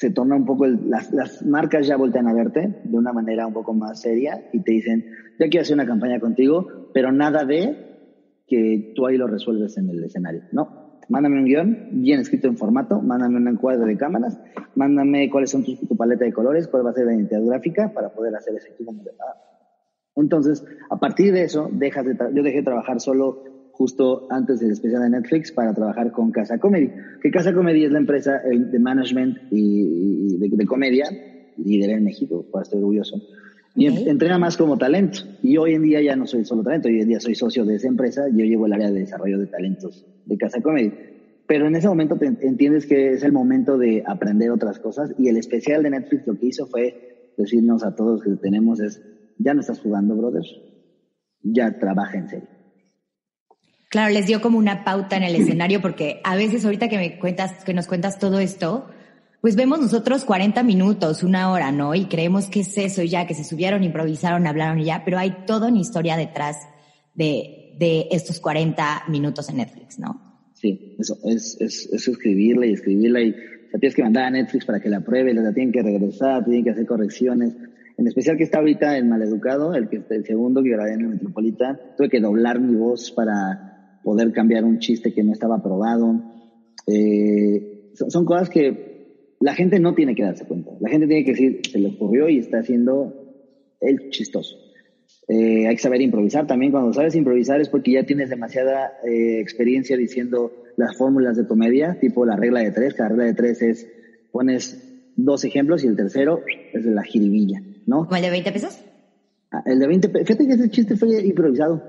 [0.00, 3.52] se torna un poco, las, las, marcas ya voltean a verte de una manera un
[3.52, 5.04] poco más seria y te dicen,
[5.38, 7.76] ya quiero hacer una campaña contigo, pero nada de
[8.46, 10.44] que tú ahí lo resuelves en el escenario.
[10.52, 14.40] No, mándame un guion bien escrito en formato, mándame un encuadre de cámaras,
[14.74, 17.92] mándame cuáles son tu, tu, paleta de colores, cuál va a ser la identidad gráfica
[17.92, 18.60] para poder hacer de...
[20.16, 23.44] Entonces, a partir de eso, dejas de yo dejé de trabajar solo
[23.80, 26.90] justo antes del especial de Netflix para trabajar con Casa Comedy.
[27.22, 31.06] Que Casa Comedy es la empresa de management y, de, comedia
[31.56, 33.16] líder en México, para estar orgulloso.
[33.74, 35.20] Y entrena más como talento.
[35.42, 37.76] Y hoy en día ya no soy solo talento, hoy en día soy socio de
[37.76, 38.26] esa empresa.
[38.28, 40.92] Yo llevo el área de desarrollo de talentos de Casa Comedy.
[41.46, 45.14] Pero en ese momento te entiendes que es el momento de aprender otras cosas.
[45.18, 49.00] Y el especial de Netflix lo que hizo fue decirnos a todos que tenemos es,
[49.38, 50.44] ya no estás jugando, brother.
[51.42, 52.59] Ya trabaja en serio.
[53.90, 57.18] Claro, les dio como una pauta en el escenario porque a veces ahorita que me
[57.18, 58.86] cuentas, que nos cuentas todo esto,
[59.40, 61.96] pues vemos nosotros 40 minutos, una hora, ¿no?
[61.96, 65.44] Y creemos que es eso ya, que se subieron, improvisaron, hablaron y ya, pero hay
[65.44, 66.56] toda una historia detrás
[67.14, 70.38] de, de estos 40 minutos en Netflix, ¿no?
[70.52, 73.34] Sí, eso es, es, es escribirla y escribirla y
[73.72, 76.62] la tienes que mandar a Netflix para que la pruebe, la tienen que regresar, tienen
[76.62, 77.56] que hacer correcciones.
[77.98, 81.08] En especial que está ahorita en Maleducado, el, que, el segundo que grabé en el
[81.08, 86.20] Metropolitan, tuve que doblar mi voz para poder cambiar un chiste que no estaba aprobado.
[86.86, 90.70] Eh, son, cosas que la gente no tiene que darse cuenta.
[90.80, 93.12] La gente tiene que decir, se le ocurrió y está haciendo
[93.80, 94.56] el chistoso.
[95.28, 96.72] Eh, hay que saber improvisar también.
[96.72, 101.98] Cuando sabes improvisar es porque ya tienes demasiada eh, experiencia diciendo las fórmulas de comedia,
[102.00, 103.86] tipo la regla de tres, la regla de tres es
[104.32, 104.86] pones
[105.16, 108.06] dos ejemplos y el tercero es de la jiribilla, ¿no?
[108.06, 108.82] ¿Como el de 20 pesos?
[109.50, 110.28] Ah, el de 20 pesos.
[110.28, 111.82] Fíjate que ese chiste fue improvisado.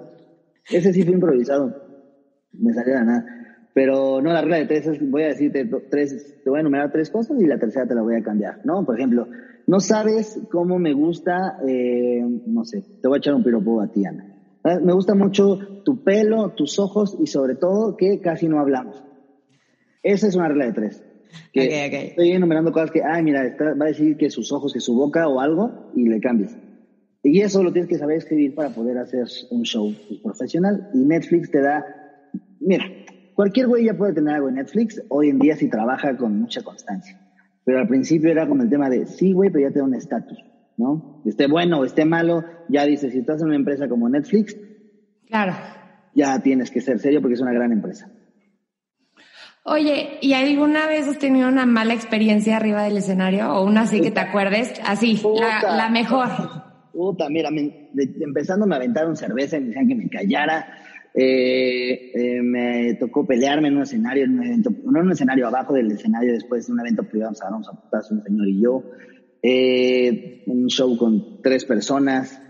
[0.70, 1.91] Ese sí fue improvisado.
[2.54, 3.26] Me salió de nada.
[3.74, 6.92] Pero no, la regla de tres es, voy a decirte tres, te voy a enumerar
[6.92, 8.86] tres cosas y la tercera te la voy a cambiar, ¿no?
[8.86, 9.28] Por ejemplo,
[9.66, 13.90] no sabes cómo me gusta, eh, no sé, te voy a echar un piropo a
[13.90, 14.32] ti, Ana.
[14.64, 19.04] Ah, me gusta mucho tu pelo, tus ojos y sobre todo que casi no hablamos.
[20.04, 21.04] Esa es una regla de tres.
[21.54, 24.96] Que Estoy enumerando cosas que, ay, mira, va a decir que sus ojos, que su
[24.96, 26.58] boca o algo y le cambies.
[27.24, 30.90] Y eso lo tienes que saber escribir para poder hacer un show profesional.
[30.94, 31.86] Y Netflix te da,
[32.62, 32.86] mira,
[33.36, 36.62] cualquier güey ya puede tener algo en Netflix hoy en día si trabaja con mucha
[36.64, 37.20] constancia.
[37.66, 39.96] Pero al principio era como el tema de, sí, güey, pero ya te da un
[39.96, 40.40] estatus.
[40.78, 41.22] ¿no?
[41.26, 44.58] Esté bueno o esté malo, ya dices, si estás en una empresa como Netflix,
[45.28, 45.54] claro.
[46.16, 48.10] ya tienes que ser serio porque es una gran empresa.
[49.64, 54.02] Oye, ¿y alguna vez has tenido una mala experiencia arriba del escenario o una así
[54.02, 54.74] que te acuerdes?
[54.84, 55.22] Así,
[55.62, 56.30] la, mejor.
[56.92, 57.50] Puta, mira,
[58.20, 60.66] empezando me aventaron cerveza y me decían que me callara.
[61.14, 65.48] Eh, eh, me tocó pelearme en un escenario, en un evento, no en un escenario,
[65.48, 68.84] abajo del escenario, después de un evento privado, vamos a un señor y yo
[69.44, 72.42] eh, un show con tres personas,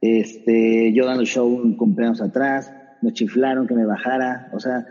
[0.00, 4.84] este, yo dando show un cumpleaños atrás, me chiflaron que me bajara, o sea,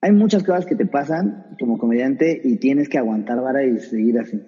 [0.00, 4.18] hay muchas cosas que te pasan como comediante y tienes que aguantar vara y seguir
[4.18, 4.40] así.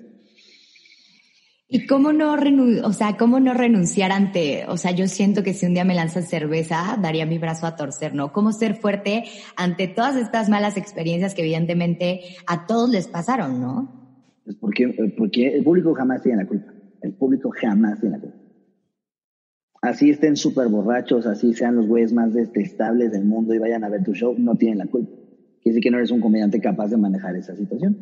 [1.75, 2.37] ¿Y cómo no,
[2.85, 5.97] o sea, cómo no renunciar ante, o sea, yo siento que si un día me
[5.97, 8.33] lanzas cerveza, daría mi brazo a torcer, ¿no?
[8.33, 9.25] ¿Cómo ser fuerte
[9.57, 14.33] ante todas estas malas experiencias que evidentemente a todos les pasaron, ¿no?
[14.47, 16.73] Es porque, porque el público jamás tiene la culpa.
[17.03, 18.39] El público jamás tiene la culpa.
[19.83, 23.89] Así estén súper borrachos, así sean los güeyes más detestables del mundo y vayan a
[23.89, 25.11] ver tu show, no tienen la culpa.
[25.11, 27.99] Quiere decir que no eres un comediante capaz de manejar esa situación.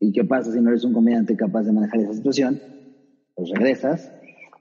[0.00, 2.58] ¿Y qué pasa si no eres un comediante capaz de manejar esa situación?
[3.34, 4.12] Pues regresas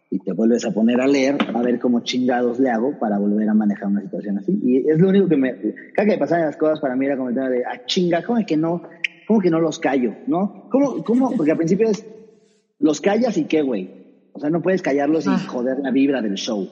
[0.10, 3.50] y te vuelves a poner a leer a ver cómo chingados le hago para volver
[3.50, 4.60] a manejar una situación así.
[4.64, 5.56] Y es lo único que me...
[5.94, 8.40] Cada que pasaban las cosas para mí era como el tema de, ah, chinga, ¿cómo
[8.40, 8.82] es que no?
[9.28, 10.16] ¿cómo que no los callo?
[10.28, 10.68] ¿No?
[10.70, 11.32] ¿Cómo, cómo?
[11.32, 12.06] Porque al principio es,
[12.80, 14.30] los callas y qué, güey.
[14.34, 15.40] O sea, no puedes callarlos y ah.
[15.48, 16.68] joder la vibra del show.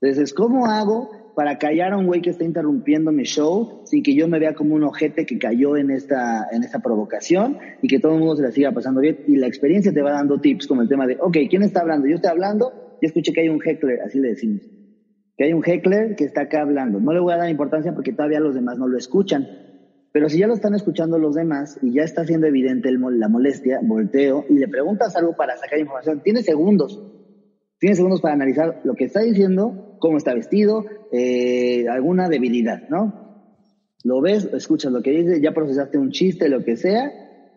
[0.00, 4.16] Entonces, ¿cómo hago para callar a un güey que está interrumpiendo mi show sin que
[4.16, 8.00] yo me vea como un ojete que cayó en esta, en esta provocación y que
[8.00, 9.18] todo el mundo se la siga pasando bien?
[9.28, 12.08] Y la experiencia te va dando tips como el tema de, ok, ¿quién está hablando?
[12.08, 14.62] Yo estoy hablando, yo escuché que hay un heckler, así le decimos.
[15.36, 16.98] Que hay un heckler que está acá hablando.
[16.98, 19.46] No le voy a dar importancia porque todavía los demás no lo escuchan
[20.16, 23.80] pero si ya lo están escuchando los demás y ya está siendo evidente la molestia,
[23.82, 26.22] volteo y le preguntas algo para sacar información.
[26.22, 27.02] Tiene segundos.
[27.78, 33.26] Tiene segundos para analizar lo que está diciendo, cómo está vestido, eh, alguna debilidad, ¿no?
[34.04, 37.12] Lo ves, escuchas lo que dice, ya procesaste un chiste, lo que sea,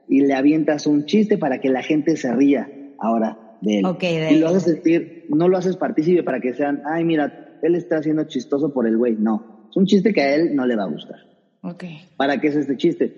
[0.08, 3.86] y le avientas un chiste para que la gente se ría ahora de él.
[4.32, 7.98] y lo haces sentir, no lo haces partícipe para que sean, ay, mira, él está
[7.98, 9.16] haciendo chistoso por el güey.
[9.18, 11.18] No, es un chiste que a él no le va a gustar.
[11.62, 12.00] Okay.
[12.18, 13.14] ¿Para qué es este chiste?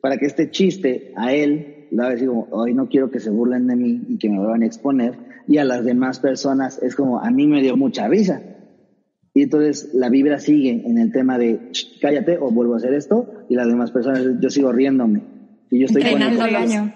[0.00, 3.20] Para que este chiste a él le va a decir como, hoy no quiero que
[3.20, 5.14] se burlen de mí y que me van a exponer.
[5.46, 8.42] Y a las demás personas es como, a mí me dio mucha risa.
[9.34, 13.28] Y entonces la vibra sigue en el tema de, cállate o vuelvo a hacer esto.
[13.48, 15.22] Y las demás personas, yo sigo riéndome.
[15.70, 16.94] Y yo estoy Entrenando el año.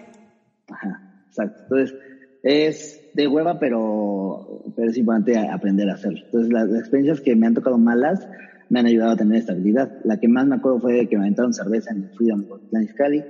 [0.69, 1.63] Ajá, exacto.
[1.65, 1.99] Entonces,
[2.45, 6.21] es de hueva, pero, pero es importante aprender a hacerlo.
[6.27, 8.29] Entonces, las experiencias que me han tocado malas,
[8.69, 9.99] me han ayudado a tener estabilidad.
[10.05, 13.25] La que más me acuerdo fue que me aventaron cerveza en el Freedom Planet Cali.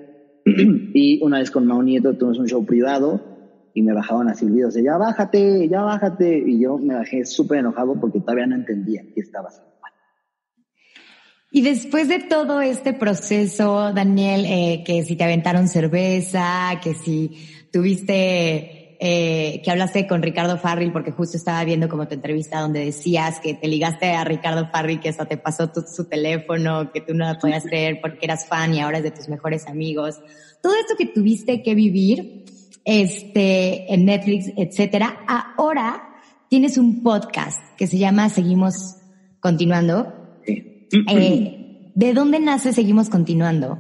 [0.45, 3.28] y una vez con Mau Nieto tuvimos un show privado
[3.79, 6.43] y me bajaban a silbidos de ya bájate, ya bájate.
[6.45, 9.69] Y yo me bajé súper enojado porque todavía no entendía qué estaba haciendo.
[11.51, 17.39] Y después de todo este proceso, Daniel, eh, que si te aventaron cerveza, que si
[17.73, 22.85] tuviste eh, que hablaste con Ricardo Farril, porque justo estaba viendo como tu entrevista donde
[22.85, 27.15] decías que te ligaste a Ricardo Farril, que eso te pasó su teléfono, que tú
[27.15, 30.21] no lo podías creer porque eras fan y ahora es de tus mejores amigos.
[30.61, 32.45] Todo esto que tuviste que vivir,
[32.91, 36.09] este, en Netflix, etcétera, ahora
[36.49, 38.97] tienes un podcast que se llama Seguimos
[39.41, 40.41] continuando.
[40.47, 40.87] Sí.
[41.07, 43.79] Eh, ¿De dónde nace Seguimos Continuando?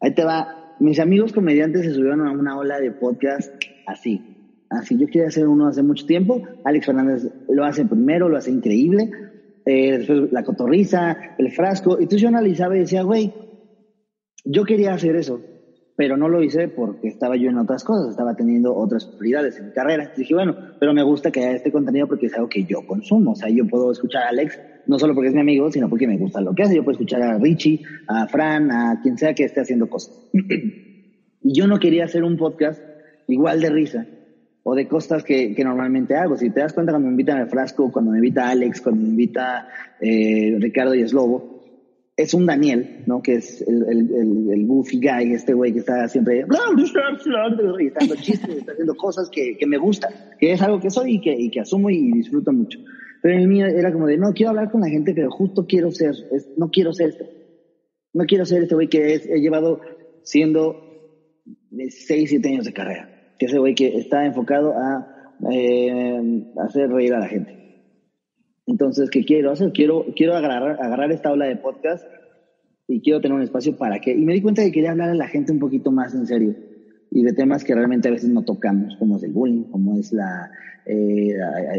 [0.00, 0.76] Ahí te va.
[0.78, 3.52] Mis amigos comediantes se subieron a una ola de podcast
[3.84, 4.22] así.
[4.70, 6.40] Así, yo quería hacer uno hace mucho tiempo.
[6.64, 9.10] Alex Fernández lo hace primero, lo hace increíble.
[9.64, 11.94] Eh, después la cotorriza, el frasco.
[11.94, 13.34] Entonces yo analizaba y decía, güey,
[14.44, 15.40] yo quería hacer eso
[15.96, 19.68] pero no lo hice porque estaba yo en otras cosas, estaba teniendo otras prioridades en
[19.68, 20.12] mi carrera.
[20.14, 23.32] Dije, bueno, pero me gusta que haya este contenido porque es algo que yo consumo.
[23.32, 26.06] O sea, yo puedo escuchar a Alex, no solo porque es mi amigo, sino porque
[26.06, 26.76] me gusta lo que hace.
[26.76, 30.14] Yo puedo escuchar a Richie, a Fran, a quien sea que esté haciendo cosas.
[30.32, 32.82] y yo no quería hacer un podcast
[33.26, 34.06] igual de risa
[34.68, 36.36] o de cosas que, que, normalmente hago.
[36.36, 39.08] Si te das cuenta cuando me invitan al frasco, cuando me invita Alex, cuando me
[39.10, 39.68] invita
[40.00, 41.55] eh, Ricardo y Slobo,
[42.16, 43.22] es un Daniel, ¿no?
[43.22, 46.44] Que es el, el, el, goofy guy, este güey que está siempre
[47.78, 50.90] y está haciendo chistes, está haciendo cosas que, que, me gustan, que es algo que
[50.90, 52.78] soy y que, y que asumo y disfruto mucho.
[53.22, 55.90] Pero el mío era como de, no, quiero hablar con la gente, pero justo quiero
[55.90, 56.14] ser,
[56.56, 57.36] no quiero ser este.
[58.14, 59.80] No quiero ser este güey que he llevado
[60.22, 60.86] siendo
[61.70, 63.34] 6, 7 años de carrera.
[63.38, 67.65] Que ese güey que está enfocado a eh, hacer reír a la gente.
[68.66, 69.72] Entonces, ¿qué quiero hacer?
[69.72, 72.04] Quiero, quiero agarrar, agarrar esta ola de podcast
[72.88, 74.12] y quiero tener un espacio para que...
[74.12, 76.54] Y me di cuenta que quería hablar a la gente un poquito más en serio
[77.10, 80.12] y de temas que realmente a veces no tocamos, como es el bullying, como es
[80.12, 80.50] la,
[80.86, 81.34] eh,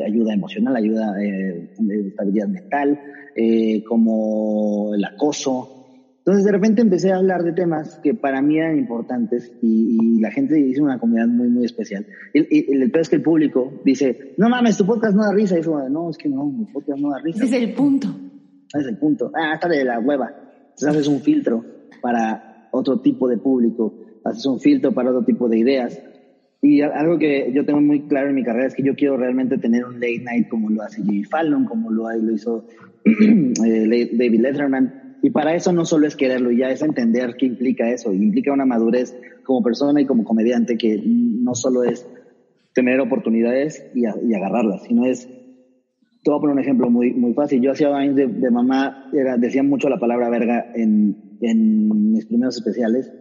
[0.06, 3.00] ayuda emocional, ayuda eh, de estabilidad mental,
[3.36, 5.87] eh, como el acoso,
[6.28, 10.30] entonces de repente empecé a hablar de temas que para mí eran importantes y, la
[10.30, 12.06] gente hizo una comunidad muy, muy especial.
[12.34, 15.58] Y, el peor es que el público dice, no mames, tu podcast no da risa.
[15.58, 17.46] Y yo, no, es que no, mi podcast no da risa.
[17.46, 18.10] Ese es el punto.
[18.10, 19.32] Ese es el punto.
[19.34, 20.34] Ah, está de la hueva.
[20.64, 21.64] Entonces haces un filtro
[22.02, 23.94] para otro tipo de público,
[24.26, 25.98] haces un filtro para otro tipo de ideas.
[26.62, 29.60] Y algo que yo tengo muy claro en mi carrera es que yo quiero realmente
[29.60, 32.68] tener un late night como lo hace Jimmy Fallon, como lo, lo hizo
[33.06, 37.90] eh, David Letterman y para eso no solo es quererlo, ya es entender qué implica
[37.90, 38.14] eso.
[38.14, 42.08] Implica una madurez como persona y como comediante que no solo es
[42.74, 45.28] tener oportunidades y, agarrarlas, sino es...
[46.24, 47.62] Te voy a poner un ejemplo muy, muy fácil.
[47.62, 52.26] Yo hacía años de, de, mamá, era, decía mucho la palabra verga en, en mis
[52.26, 53.12] primeros especiales.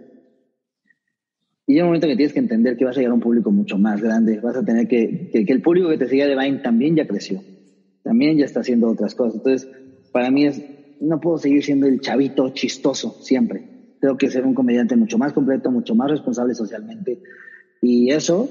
[1.68, 3.52] Y llega un momento que tienes que entender que vas a llegar a un público
[3.52, 4.40] mucho más grande.
[4.40, 7.06] Vas a tener que, que, que el público que te sigue de Vine también ya
[7.06, 7.40] creció.
[8.02, 9.36] También ya está haciendo otras cosas.
[9.36, 9.70] Entonces,
[10.12, 10.60] para mí es
[11.00, 13.76] no puedo seguir siendo el chavito chistoso siempre.
[14.00, 17.20] Tengo que ser un comediante mucho más completo, mucho más responsable socialmente.
[17.80, 18.48] Y eso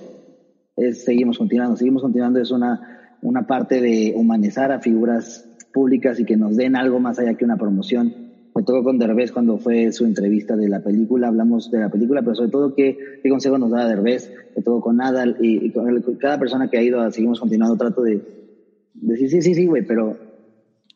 [0.76, 2.40] es, seguimos continuando, seguimos continuando.
[2.40, 7.20] Es una, una parte de humanizar a figuras públicas y que nos den algo más
[7.20, 8.14] allá que una promoción.
[8.56, 12.22] Me tocó con Derbez cuando fue su entrevista de la película, hablamos de la película,
[12.22, 16.02] pero sobre todo qué, qué consejo nos da Derbez, me tocó con Nadal y, con
[16.18, 18.22] cada persona que ha ido, seguimos continuando, trato de
[18.94, 20.18] decir, sí, sí, sí, güey, pero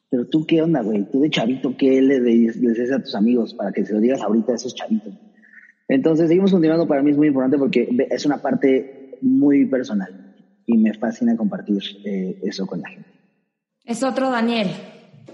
[0.09, 1.05] pero tú, ¿qué onda, güey?
[1.11, 4.53] Tú de chavito, ¿qué le dices a tus amigos para que se lo digas ahorita
[4.53, 5.13] a esos chavitos?
[5.87, 6.87] Entonces, seguimos continuando.
[6.87, 11.79] Para mí es muy importante porque es una parte muy personal y me fascina compartir
[12.05, 13.09] eh, eso con la gente.
[13.83, 14.67] Es otro Daniel.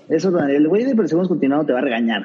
[0.10, 0.64] Es otro Daniel.
[0.64, 2.24] El güey de pero seguimos continuando te va a regañar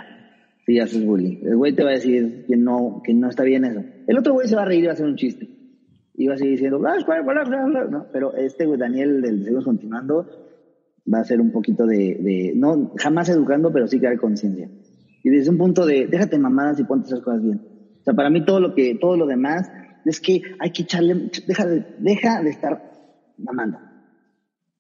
[0.65, 1.39] si haces bullying.
[1.43, 3.83] El güey te va a decir que no, que no está bien eso.
[4.07, 5.49] El otro güey se va a reír y va a hacer un chiste.
[6.15, 10.50] Y va a seguir diciendo, no, pero este güey, Daniel del Seguimos Continuando,
[11.13, 14.69] va a ser un poquito de, no jamás educando, pero sí crear conciencia.
[15.23, 17.61] Y desde un punto de, déjate mamadas y ponte esas cosas bien.
[18.01, 19.71] O sea, para mí todo lo que, todo lo demás
[20.05, 22.91] es que hay que echarle, deja de, deja de estar
[23.37, 23.79] mamando.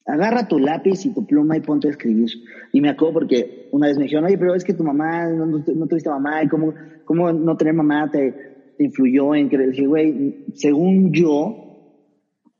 [0.06, 2.30] Agarra tu lápiz y tu pluma y ponte a escribir.
[2.72, 5.46] Y me acuerdo porque una vez me dijeron, oye, pero es que tu mamá, no,
[5.46, 8.32] no tuviste mamá, y cómo, cómo no tener mamá te,
[8.76, 11.70] te influyó en que le dije, güey, según yo,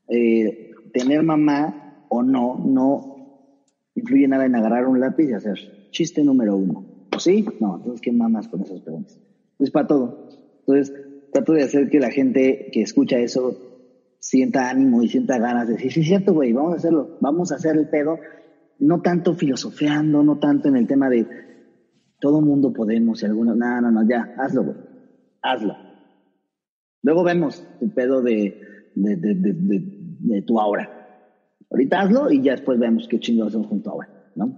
[0.07, 3.10] eh, tener mamá o no, no
[3.95, 6.85] influye nada en agarrar un lápiz y hacer chiste número uno.
[7.17, 7.45] ¿Sí?
[7.59, 9.19] No, entonces, ¿qué mamas con esas preguntas?
[9.59, 10.29] Es para todo.
[10.59, 10.93] Entonces,
[11.31, 13.57] trato de hacer que la gente que escucha eso
[14.19, 17.51] sienta ánimo y sienta ganas de decir, sí, es cierto, güey, vamos a hacerlo, vamos
[17.51, 18.17] a hacer el pedo,
[18.79, 21.27] no tanto filosofeando, no tanto en el tema de
[22.19, 24.77] todo mundo podemos y algunos, no, no, no, ya, hazlo, güey,
[25.41, 25.75] hazlo.
[27.01, 28.61] Luego vemos tu pedo de,
[28.95, 29.55] de, de,
[30.19, 31.00] de tu aura.
[31.71, 34.53] Ahorita hazlo y ya después vemos qué chingados hacemos junto ahora, ¿no?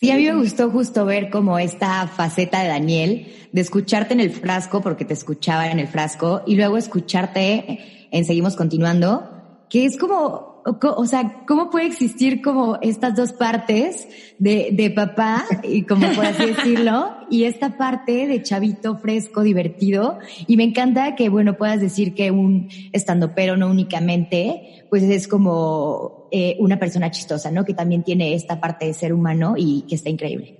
[0.00, 4.20] Sí, a mí me gustó justo ver como esta faceta de Daniel, de escucharte en
[4.20, 7.78] el frasco, porque te escuchaba en el frasco, y luego escucharte
[8.10, 9.30] en Seguimos Continuando,
[9.68, 14.08] que es como, o sea, ¿cómo puede existir como estas dos partes
[14.38, 20.18] de, de papá, y como por así decirlo, Y esta parte de chavito fresco, divertido.
[20.46, 25.28] Y me encanta que, bueno, puedas decir que un estando pero no únicamente, pues es
[25.28, 27.64] como eh, una persona chistosa, ¿no?
[27.64, 30.58] Que también tiene esta parte de ser humano y que está increíble.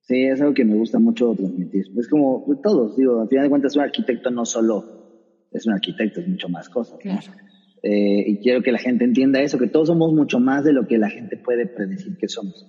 [0.00, 1.84] Sí, es algo que me gusta mucho transmitir.
[1.98, 4.98] Es como pues, todos, digo, al final de cuentas un arquitecto no solo
[5.52, 6.98] es un arquitecto, es mucho más cosas.
[6.98, 7.32] Claro.
[7.82, 10.86] Eh, y quiero que la gente entienda eso, que todos somos mucho más de lo
[10.86, 12.66] que la gente puede predecir que somos.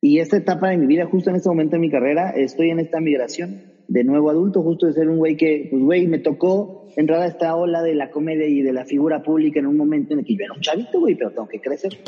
[0.00, 2.78] Y esta etapa de mi vida, justo en este momento de mi carrera, estoy en
[2.78, 6.88] esta migración de nuevo adulto, justo de ser un güey que, pues güey, me tocó
[6.96, 10.12] entrar a esta ola de la comedia y de la figura pública en un momento
[10.12, 11.98] en el que yo era un chavito, güey, pero tengo que crecer.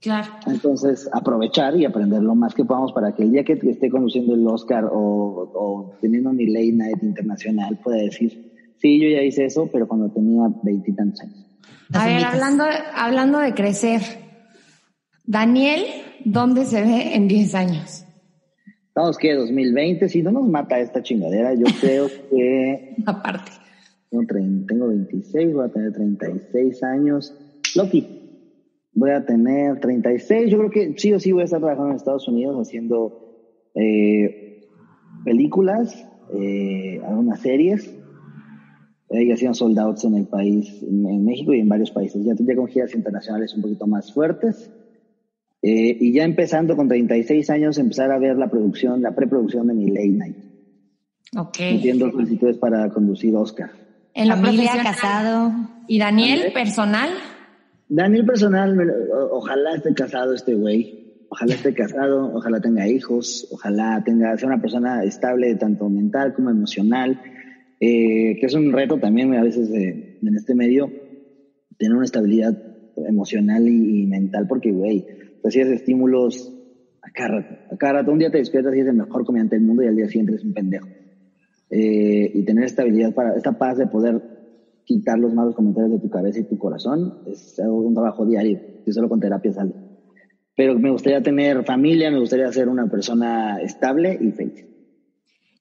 [0.00, 0.32] Claro.
[0.48, 4.34] Entonces, aprovechar y aprender lo más que podamos para que el día que esté conduciendo
[4.34, 9.44] el Oscar o, o teniendo mi late night internacional pueda decir, sí, yo ya hice
[9.44, 11.46] eso, pero cuando tenía veintitantos años.
[11.92, 14.00] A ver, hablando, hablando de crecer,
[15.24, 15.84] Daniel,
[16.24, 18.04] ¿dónde se ve en 10 años?
[18.88, 22.96] Estamos que 2020, si no nos mata esta chingadera, yo creo que...
[23.06, 23.52] Aparte.
[24.10, 24.26] Tengo,
[24.66, 27.34] tengo 26, voy a tener 36 años.
[27.74, 28.06] Loki,
[28.92, 30.50] voy a tener 36.
[30.50, 34.68] Yo creo que sí o sí voy a estar trabajando en Estados Unidos haciendo eh,
[35.24, 37.98] películas, eh, algunas series.
[39.12, 42.24] Eh, y haciendo sold outs en el país, en, México y en varios países.
[42.24, 44.70] Ya, ya con giras internacionales un poquito más fuertes.
[45.62, 49.74] Eh, y ya empezando con 36 años, empezar a ver la producción, la preproducción de
[49.74, 50.36] mi late night.
[51.36, 51.60] Ok.
[51.60, 53.70] Entiendo solicitudes para conducir Oscar.
[54.14, 55.52] En la familia casado.
[55.86, 57.10] ¿Y Daniel, personal?
[57.88, 58.76] Daniel personal,
[59.30, 64.60] ojalá esté casado este güey, ojalá esté casado, ojalá tenga hijos, ojalá tenga, sea una
[64.60, 67.20] persona estable tanto mental como emocional,
[67.80, 70.90] eh, que es un reto también a veces en este medio,
[71.78, 72.56] tener una estabilidad
[72.96, 75.06] emocional y, mental, porque güey,
[75.42, 76.52] recibes estímulos
[77.02, 79.56] a cada rato, a cada rato, un día te despiertas y eres el mejor comediante
[79.56, 80.88] del mundo y al día siguiente eres un pendejo.
[81.70, 84.20] Eh, y tener estabilidad para, esta paz de poder
[84.84, 88.92] quitar los malos comentarios de tu cabeza y tu corazón es un trabajo diario, y
[88.92, 89.72] solo con terapia sale.
[90.54, 94.66] Pero me gustaría tener familia, me gustaría ser una persona estable y feliz.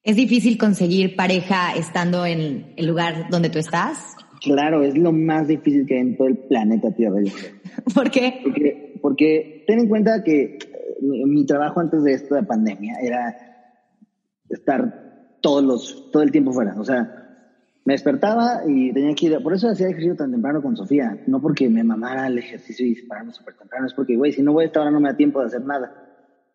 [0.03, 4.15] ¿Es difícil conseguir pareja estando en el lugar donde tú estás?
[4.41, 7.17] Claro, es lo más difícil que hay en todo el planeta Tierra.
[7.93, 8.39] ¿Por qué?
[8.43, 13.37] Porque, porque ten en cuenta que eh, mi, mi, trabajo antes de esta pandemia era
[14.49, 16.75] estar todos los, todo el tiempo fuera.
[16.79, 17.21] O sea,
[17.85, 19.43] me despertaba y tenía que ir.
[19.43, 21.19] Por eso hacía ejercicio tan temprano con Sofía.
[21.27, 23.85] No porque me mamara el ejercicio y dispararme súper temprano.
[23.85, 25.65] Es porque, güey, si no voy a esta hora no me da tiempo de hacer
[25.65, 25.93] nada.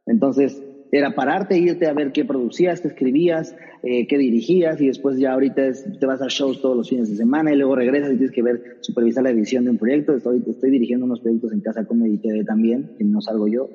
[0.07, 0.61] Entonces,
[0.93, 4.81] era pararte, irte a ver qué producías, qué escribías, eh, qué dirigías.
[4.81, 5.63] Y después ya ahorita
[5.99, 8.43] te vas a shows todos los fines de semana y luego regresas y tienes que
[8.43, 10.15] ver, supervisar la edición de un proyecto.
[10.15, 13.69] Estoy, estoy dirigiendo unos proyectos en Casa Comedy TV también, que no salgo yo.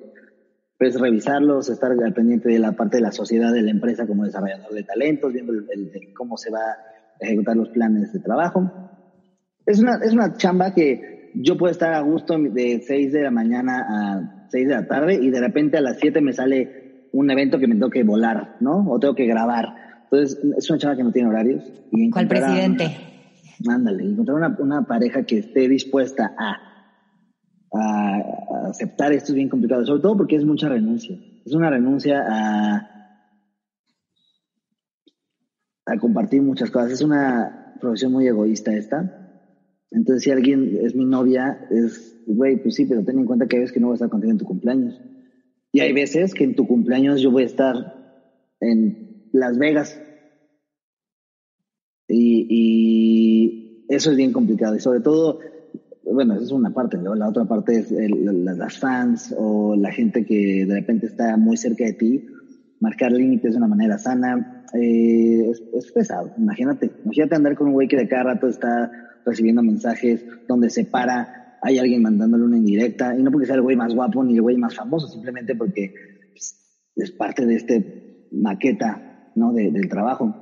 [0.78, 4.26] Pues revisarlos, estar al pendiente de la parte de la sociedad de la empresa como
[4.26, 6.60] desarrollador de talentos, viendo el, cómo se va
[7.22, 8.72] ejecutar los planes de trabajo.
[9.66, 13.32] Es una, es una chamba que yo puedo estar a gusto de 6 de la
[13.32, 16.81] mañana a 6 de la tarde y de repente a las 7 me sale
[17.12, 18.90] un evento que me tengo que volar, ¿no?
[18.90, 19.76] O tengo que grabar.
[20.04, 21.64] Entonces, es una chamba que no tiene horarios.
[21.92, 23.08] Y ¿Cuál presidente?
[23.70, 26.58] ándale, encontrar una, una, pareja que esté dispuesta a,
[27.74, 31.16] a, a, aceptar esto es bien complicado, sobre todo porque es mucha renuncia.
[31.46, 32.92] Es una renuncia a,
[35.86, 36.92] a compartir muchas cosas.
[36.92, 39.18] Es una profesión muy egoísta esta.
[39.92, 43.58] Entonces, si alguien es mi novia, es, güey, pues sí, pero ten en cuenta que
[43.58, 45.00] hay veces que no voy a estar contigo en tu cumpleaños.
[45.72, 47.76] Y hay veces que en tu cumpleaños yo voy a estar
[48.60, 50.00] en Las Vegas.
[52.08, 54.76] Y, eso es bien complicado.
[54.76, 55.40] Y sobre todo,
[56.04, 56.98] bueno, esa es una parte.
[56.98, 61.58] La otra parte es el, las fans o la gente que de repente está muy
[61.58, 62.26] cerca de ti.
[62.80, 66.32] Marcar límites de una manera sana, eh, es, pesado.
[66.38, 68.92] Imagínate, imagínate andar con un güey que de cada rato está
[69.26, 73.62] recibiendo mensajes donde se para, hay alguien mandándole una indirecta, y no porque sea el
[73.62, 75.94] güey más guapo ni el güey más famoso, simplemente porque
[76.32, 79.54] pues, es parte de este maqueta, ¿no?
[79.54, 80.36] del trabajo.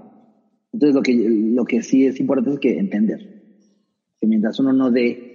[0.71, 3.53] Entonces lo que, lo que sí es importante es que entender
[4.19, 5.27] que mientras uno no dé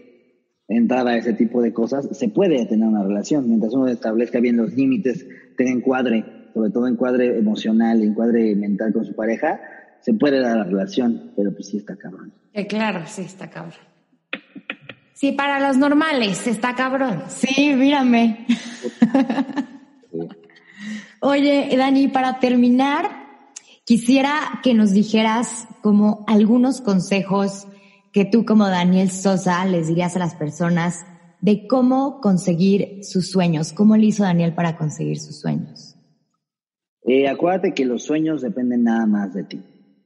[0.68, 3.48] entrada a ese tipo de cosas, se puede tener una relación.
[3.48, 5.26] Mientras uno establezca bien los límites,
[5.56, 6.24] tenga encuadre
[6.54, 9.60] sobre todo en cuadre emocional, en cuadre mental con su pareja,
[10.00, 12.32] se puede dar la relación, pero pues sí está cabrón.
[12.52, 13.80] Eh, claro, sí está cabrón.
[15.24, 17.22] Sí, para los normales está cabrón.
[17.28, 18.46] Sí, mírame.
[21.22, 23.08] Oye, Dani, para terminar,
[23.86, 27.66] quisiera que nos dijeras como algunos consejos
[28.12, 31.06] que tú como Daniel Sosa les dirías a las personas
[31.40, 33.72] de cómo conseguir sus sueños.
[33.72, 35.96] ¿Cómo le hizo Daniel para conseguir sus sueños?
[37.06, 39.62] Eh, acuérdate que los sueños dependen nada más de ti.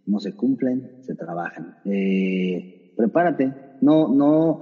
[0.06, 1.78] No se cumplen, se trabajan.
[1.86, 3.52] Eh, prepárate.
[3.80, 4.60] No, no,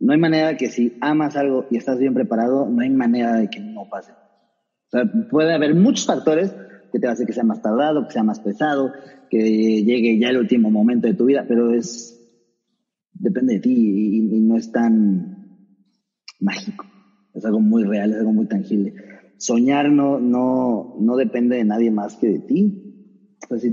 [0.00, 3.48] no hay manera que si amas algo y estás bien preparado, no hay manera de
[3.48, 4.12] que no pase.
[4.12, 6.54] O sea, puede haber muchos factores
[6.92, 8.92] que te hacer que sea más tardado, que sea más pesado,
[9.28, 12.14] que llegue ya el último momento de tu vida, pero es
[13.12, 15.66] depende de ti y, no es tan
[16.40, 16.86] mágico.
[17.34, 18.94] Es algo muy real, es algo muy tangible.
[19.36, 23.16] Soñar no, no, no depende de nadie más que de ti.
[23.58, 23.70] si,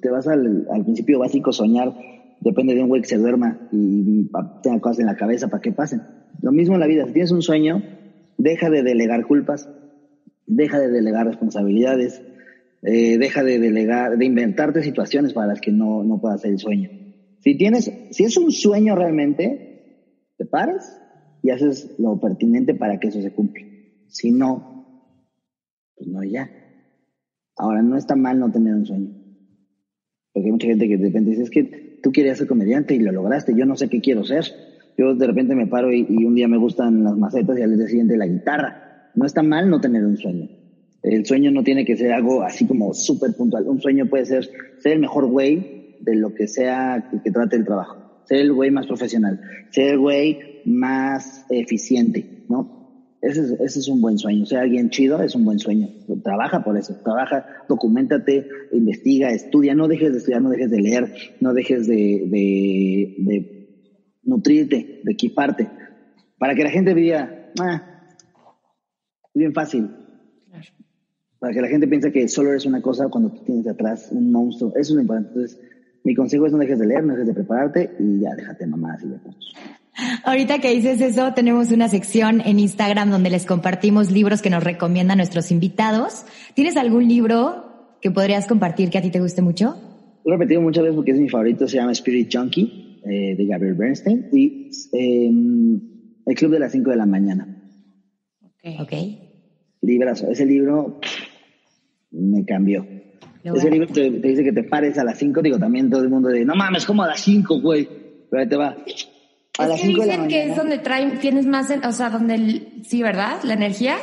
[0.00, 1.94] te, vas al, al, principio básico, soñar
[2.40, 4.30] depende de un güey que se duerma y
[4.62, 6.02] tenga cosas en la cabeza para que pasen.
[6.40, 7.82] Lo mismo en la vida, si tienes un sueño,
[8.38, 9.68] deja de delegar culpas,
[10.46, 12.22] deja de delegar responsabilidades,
[12.82, 16.58] eh, deja de delegar, de inventarte situaciones para las que no, no puedas hacer el
[16.58, 16.90] sueño.
[17.40, 20.98] Si tienes, si es un sueño realmente, te paras
[21.42, 23.64] y haces lo pertinente para que eso se cumpla.
[24.08, 25.14] Si no,
[25.96, 26.50] pues no ya.
[27.56, 29.19] Ahora, no está mal no tener un sueño.
[30.32, 32.98] Porque hay mucha gente que de repente dice, es que tú querías ser comediante y
[32.98, 34.44] lo lograste, yo no sé qué quiero ser.
[34.96, 37.86] Yo de repente me paro y, un día me gustan las macetas y al día
[37.86, 39.10] siguiente la guitarra.
[39.14, 40.48] No está mal no tener un sueño.
[41.02, 43.66] El sueño no tiene que ser algo así como súper puntual.
[43.66, 47.64] Un sueño puede ser ser el mejor güey de lo que sea que, trate el
[47.64, 48.22] trabajo.
[48.24, 49.40] Ser el güey más profesional.
[49.70, 52.79] Ser el güey más eficiente, ¿no?
[53.22, 54.46] Ese es, ese es un buen sueño.
[54.46, 55.88] Ser alguien chido es un buen sueño.
[56.22, 56.94] Trabaja por eso.
[57.02, 59.74] Trabaja, documentate, investiga, estudia.
[59.74, 61.94] No dejes de estudiar, no dejes de leer, no dejes de,
[62.26, 63.68] de, de
[64.22, 65.68] nutrirte, de equiparte.
[66.38, 67.82] Para que la gente diga, ah,
[69.34, 69.90] bien fácil
[71.40, 74.30] para que la gente piense que solo eres una cosa cuando tú tienes atrás un
[74.30, 74.70] monstruo.
[74.76, 75.30] Eso es lo importante.
[75.30, 75.60] Entonces,
[76.04, 78.92] mi consejo es no dejes de leer, no dejes de prepararte y ya déjate mamá
[78.92, 79.54] así de puntos.
[80.24, 84.62] Ahorita que dices eso, tenemos una sección en Instagram donde les compartimos libros que nos
[84.62, 86.24] recomiendan nuestros invitados.
[86.54, 89.76] ¿Tienes algún libro que podrías compartir que a ti te guste mucho?
[90.24, 93.46] Lo he repetido muchas veces porque es mi favorito, se llama Spirit Junkie eh, de
[93.46, 95.80] Gabriel Bernstein y em,
[96.26, 97.62] El Club de las 5 de la mañana.
[98.42, 98.80] Ok.
[98.80, 99.30] okay.
[99.82, 100.28] Librazo.
[100.30, 101.00] Ese libro
[102.10, 102.86] me cambió.
[103.42, 106.28] Ese libro te, dice que te pares a las 5, digo, también todo el mundo
[106.28, 107.88] de, no mames, como a las 5, güey.
[108.30, 108.76] Pero ahí te va.
[109.58, 112.82] A las 5 de la que es donde traen, tienes más, o sea, donde, el,
[112.84, 113.42] sí, ¿verdad?
[113.42, 113.96] La energía.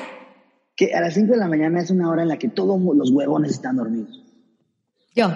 [0.75, 3.11] Que a las 5 de la mañana es una hora en la que todos los
[3.11, 4.23] huevones están dormidos.
[5.15, 5.31] Yo.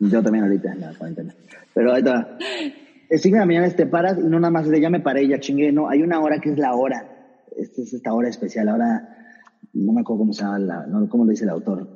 [0.00, 1.34] Yo también ahorita, en la cuarentena.
[1.72, 2.38] Pero va.
[3.08, 5.26] El 5 de la mañana te paras y no nada más de ya me paré,
[5.26, 5.72] ya chingué.
[5.72, 7.08] No, hay una hora que es la hora.
[7.56, 8.68] Esta es esta hora especial.
[8.68, 9.16] Ahora
[9.72, 11.88] no me acuerdo cómo se llama, la, no, cómo lo dice el autor,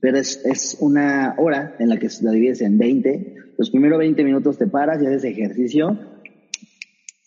[0.00, 3.34] pero es, es, una hora en la que la divides en 20.
[3.56, 5.98] Los primeros 20 minutos te paras y haces ejercicio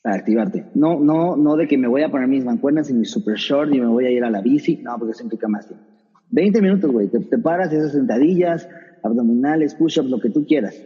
[0.07, 0.63] para activarte.
[0.73, 3.73] No, no, no de que me voy a poner mis mancuernas y mi super short
[3.73, 4.77] y me voy a ir a la bici.
[4.77, 5.85] No, porque eso implica más tiempo.
[6.29, 7.09] 20 minutos, güey.
[7.09, 8.69] Te, te, paras haces sentadillas,
[9.03, 10.81] abdominales, push-ups, lo que tú quieras.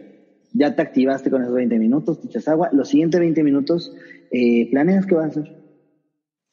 [0.52, 2.70] Ya te activaste con esos 20 minutos, te agua.
[2.72, 3.94] Los siguientes 20 minutos,
[4.32, 5.56] eh, planeas qué vas a hacer.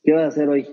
[0.03, 0.67] ¿Qué vas a hacer hoy?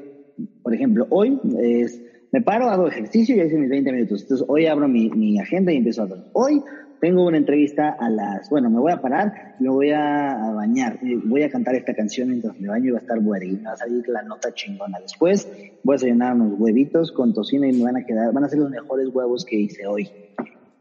[0.62, 1.98] por ejemplo, hoy es,
[2.30, 4.20] me paro, hago ejercicio y hice mis 20 minutos.
[4.20, 6.18] Entonces, hoy abro mi, mi agenda y empiezo a hacer.
[6.34, 6.60] Hoy
[7.00, 11.42] tengo una entrevista a las, bueno, me voy a parar, me voy a, bañar, voy
[11.42, 13.76] a cantar esta canción mientras me baño y va a estar buena y va a
[13.76, 14.98] salir la nota chingona.
[15.00, 15.48] Después
[15.82, 18.58] voy a desayunar unos huevitos con tocino y me van a quedar, van a ser
[18.58, 20.10] los mejores huevos que hice hoy.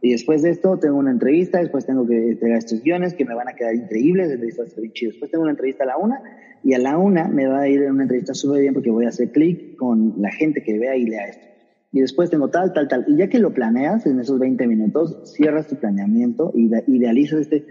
[0.01, 3.34] Y después de esto tengo una entrevista, después tengo que entregar estos guiones que me
[3.34, 6.22] van a quedar increíbles, entrevistas Después tengo una entrevista a la una
[6.63, 9.09] y a la una me va a ir una entrevista súper bien porque voy a
[9.09, 11.55] hacer clic con la gente que vea y lea esto.
[11.95, 13.05] Y después tengo tal, tal, tal.
[13.07, 17.65] Y ya que lo planeas en esos 20 minutos, cierras tu planeamiento y idealizas este,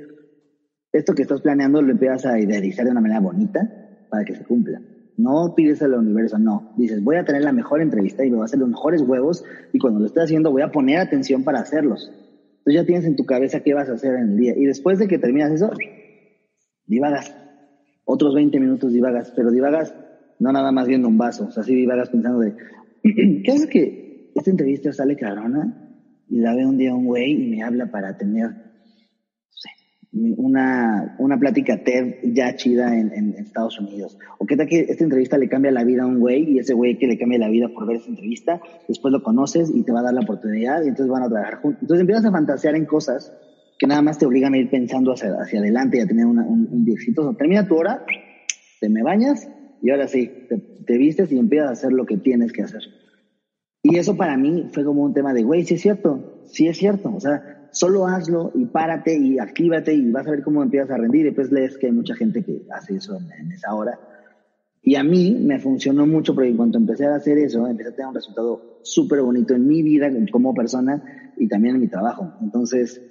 [0.93, 4.43] esto que estás planeando, lo empiezas a idealizar de una manera bonita para que se
[4.45, 4.81] cumpla.
[5.19, 6.73] No pides al universo, no.
[6.79, 9.45] Dices, voy a tener la mejor entrevista y me voy a hacer los mejores huevos
[9.75, 12.11] y cuando lo esté haciendo voy a poner atención para hacerlos.
[12.61, 14.55] Entonces ya tienes en tu cabeza qué vas a hacer en el día.
[14.57, 15.71] Y después de que terminas eso,
[16.87, 17.37] divagas
[18.07, 19.95] otros 20 minutos divagas, pero divagas
[20.39, 22.55] no nada más viendo un vaso, o sea, sí divagas pensando de,
[23.45, 24.04] ¿qué hace que
[24.35, 25.91] esta entrevista sale carona
[26.29, 28.51] y la ve un día un güey y me habla para tener,
[30.15, 34.17] una, una plática TED ya chida en, Estados Unidos?
[34.39, 36.75] ¿O qué tal que esta entrevista le cambia la vida a un güey y ese
[36.75, 39.93] güey que le cambia la vida por ver esa entrevista, después lo conoces y te
[39.93, 41.83] va a dar la oportunidad y entonces van a trabajar juntos?
[41.83, 43.33] Entonces empiezas a fantasear en cosas
[43.79, 46.39] que nada más te obligan a ir pensando hacia, hacia adelante y a tener un,
[46.39, 47.35] un, día exitoso.
[47.35, 48.05] Termina tu hora,
[48.81, 49.49] te me bañas
[49.83, 50.31] y ahora sí,
[50.87, 52.83] te, vistes y empiezas a hacer lo que tienes que hacer.
[53.87, 56.79] Y eso para mí fue como un tema de, güey, sí es cierto, sí es
[56.79, 57.15] cierto.
[57.15, 60.97] O sea, solo hazlo y párate y actívate y vas a ver cómo empiezas a
[60.97, 61.21] rendir.
[61.21, 64.01] Y después lees que hay mucha gente que hace eso en, esa hora.
[64.83, 68.09] Y a mí me funcionó mucho porque cuando empecé a hacer eso, empecé a tener
[68.09, 72.33] un resultado súper bonito en mi vida como persona y también en mi trabajo.
[72.41, 73.03] Entonces,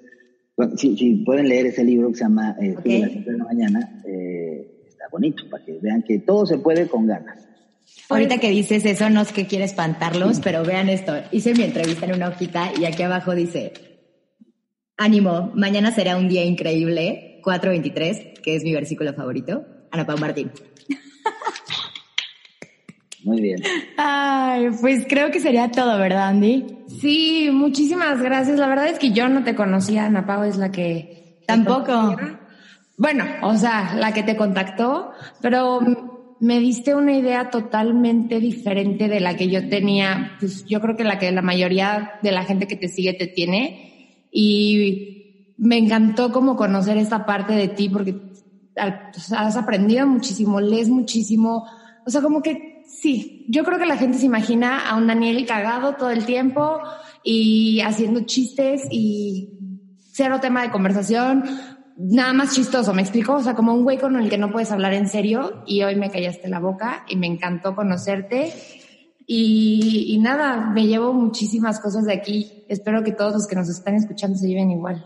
[0.78, 5.44] si, pueden leer ese libro que se llama eh, de la mañana, eh, está bonito
[5.52, 7.53] para que vean que todo se puede con ganas.
[8.10, 11.16] Ahorita que dices eso, no es que quiera espantarlos, pero vean esto.
[11.32, 13.74] Hice mi entrevista en una hojita y aquí abajo dice,
[14.98, 19.66] ánimo, mañana será un día increíble, 4.23, que es mi versículo favorito.
[19.92, 20.52] Ana Pau Martín.
[23.24, 23.64] Muy bien.
[23.98, 26.66] Ay, pues creo que sería todo, ¿verdad, Andy?
[27.00, 28.60] Sí, muchísimas gracias.
[28.60, 31.42] La verdad es que yo no te conocía, Ana Pau es la que...
[31.48, 32.16] Tampoco.
[32.98, 35.12] Bueno, o sea, la que te contactó,
[35.42, 36.12] pero
[36.44, 41.06] me diste una idea totalmente diferente de la que yo tenía, pues yo creo que
[41.06, 44.28] la que la mayoría de la gente que te sigue te tiene.
[44.30, 48.20] Y me encantó como conocer esta parte de ti porque
[48.76, 51.66] has aprendido muchísimo, lees muchísimo.
[52.06, 55.46] O sea, como que sí, yo creo que la gente se imagina a un Daniel
[55.46, 56.82] cagado todo el tiempo
[57.24, 59.48] y haciendo chistes y
[60.12, 61.46] cero tema de conversación,
[61.98, 63.36] nada más chistoso, ¿me explico?
[63.36, 65.96] O sea, como un güey con el que no puedes hablar en serio y hoy
[65.96, 68.52] me callaste la boca y me encantó conocerte.
[69.26, 72.66] Y, nada, me llevo muchísimas cosas de aquí.
[72.68, 75.04] Espero que todos los que nos están escuchando se lleven igual.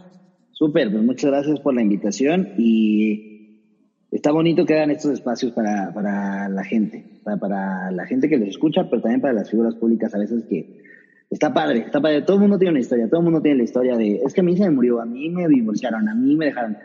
[0.51, 3.61] Súper, pues muchas gracias por la invitación y
[4.09, 8.37] está bonito que hagan estos espacios para, para la gente, para, para la gente que
[8.37, 10.81] los escucha, pero también para las figuras públicas a veces que
[11.29, 12.21] Está padre, está padre.
[12.21, 14.41] Todo el mundo tiene una historia, todo el mundo tiene la historia de, es que
[14.41, 16.77] a mí se me murió, a mí me divorciaron, a mí me dejaron.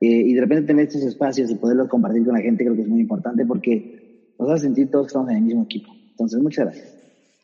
[0.00, 2.82] Eh, y de repente tener estos espacios y poderlos compartir con la gente creo que
[2.82, 5.90] es muy importante porque nos hace sentir todos que estamos en el mismo equipo.
[6.10, 6.94] Entonces, muchas gracias.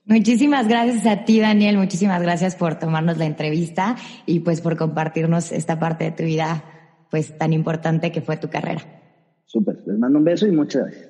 [0.06, 1.78] Muchísimas gracias a ti, Daniel.
[1.78, 6.62] Muchísimas gracias por tomarnos la entrevista y pues por compartirnos esta parte de tu vida
[7.10, 8.82] pues tan importante que fue tu carrera.
[9.46, 9.78] Súper.
[9.86, 11.08] Les mando un beso y muchas gracias.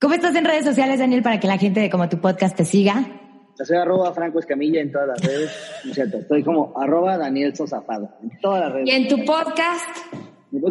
[0.00, 2.64] ¿Cómo estás en redes sociales, Daniel, para que la gente de como tu podcast te
[2.64, 3.23] siga?
[3.62, 5.50] Soy arroba Franco Escamilla en todas las redes.
[5.92, 8.88] cierto, estoy como arroba Daniel Sosafado en todas las redes.
[8.88, 9.98] ¿Y en tu podcast?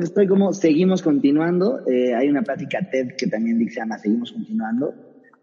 [0.02, 1.88] estoy como Seguimos Continuando.
[1.88, 4.94] Eh, hay una plática TED que también se llama Seguimos Continuando.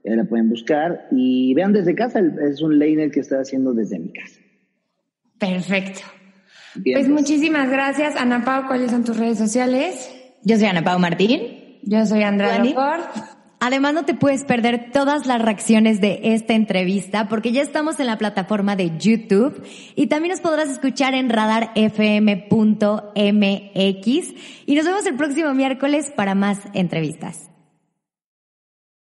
[0.05, 1.09] Ya la pueden buscar.
[1.11, 4.41] Y vean desde casa, es un laner que estoy haciendo desde mi casa.
[5.39, 6.01] Perfecto.
[6.83, 8.67] pues, muchísimas gracias, Ana Pau.
[8.67, 10.11] ¿Cuáles son tus redes sociales?
[10.43, 11.79] Yo soy Ana Pau Martín.
[11.83, 12.63] Yo soy Andrea
[13.61, 18.07] Además, no te puedes perder todas las reacciones de esta entrevista porque ya estamos en
[18.07, 19.63] la plataforma de YouTube
[19.95, 21.95] y también nos podrás escuchar en radarfm.mx
[24.67, 27.50] y nos vemos el próximo miércoles para más entrevistas.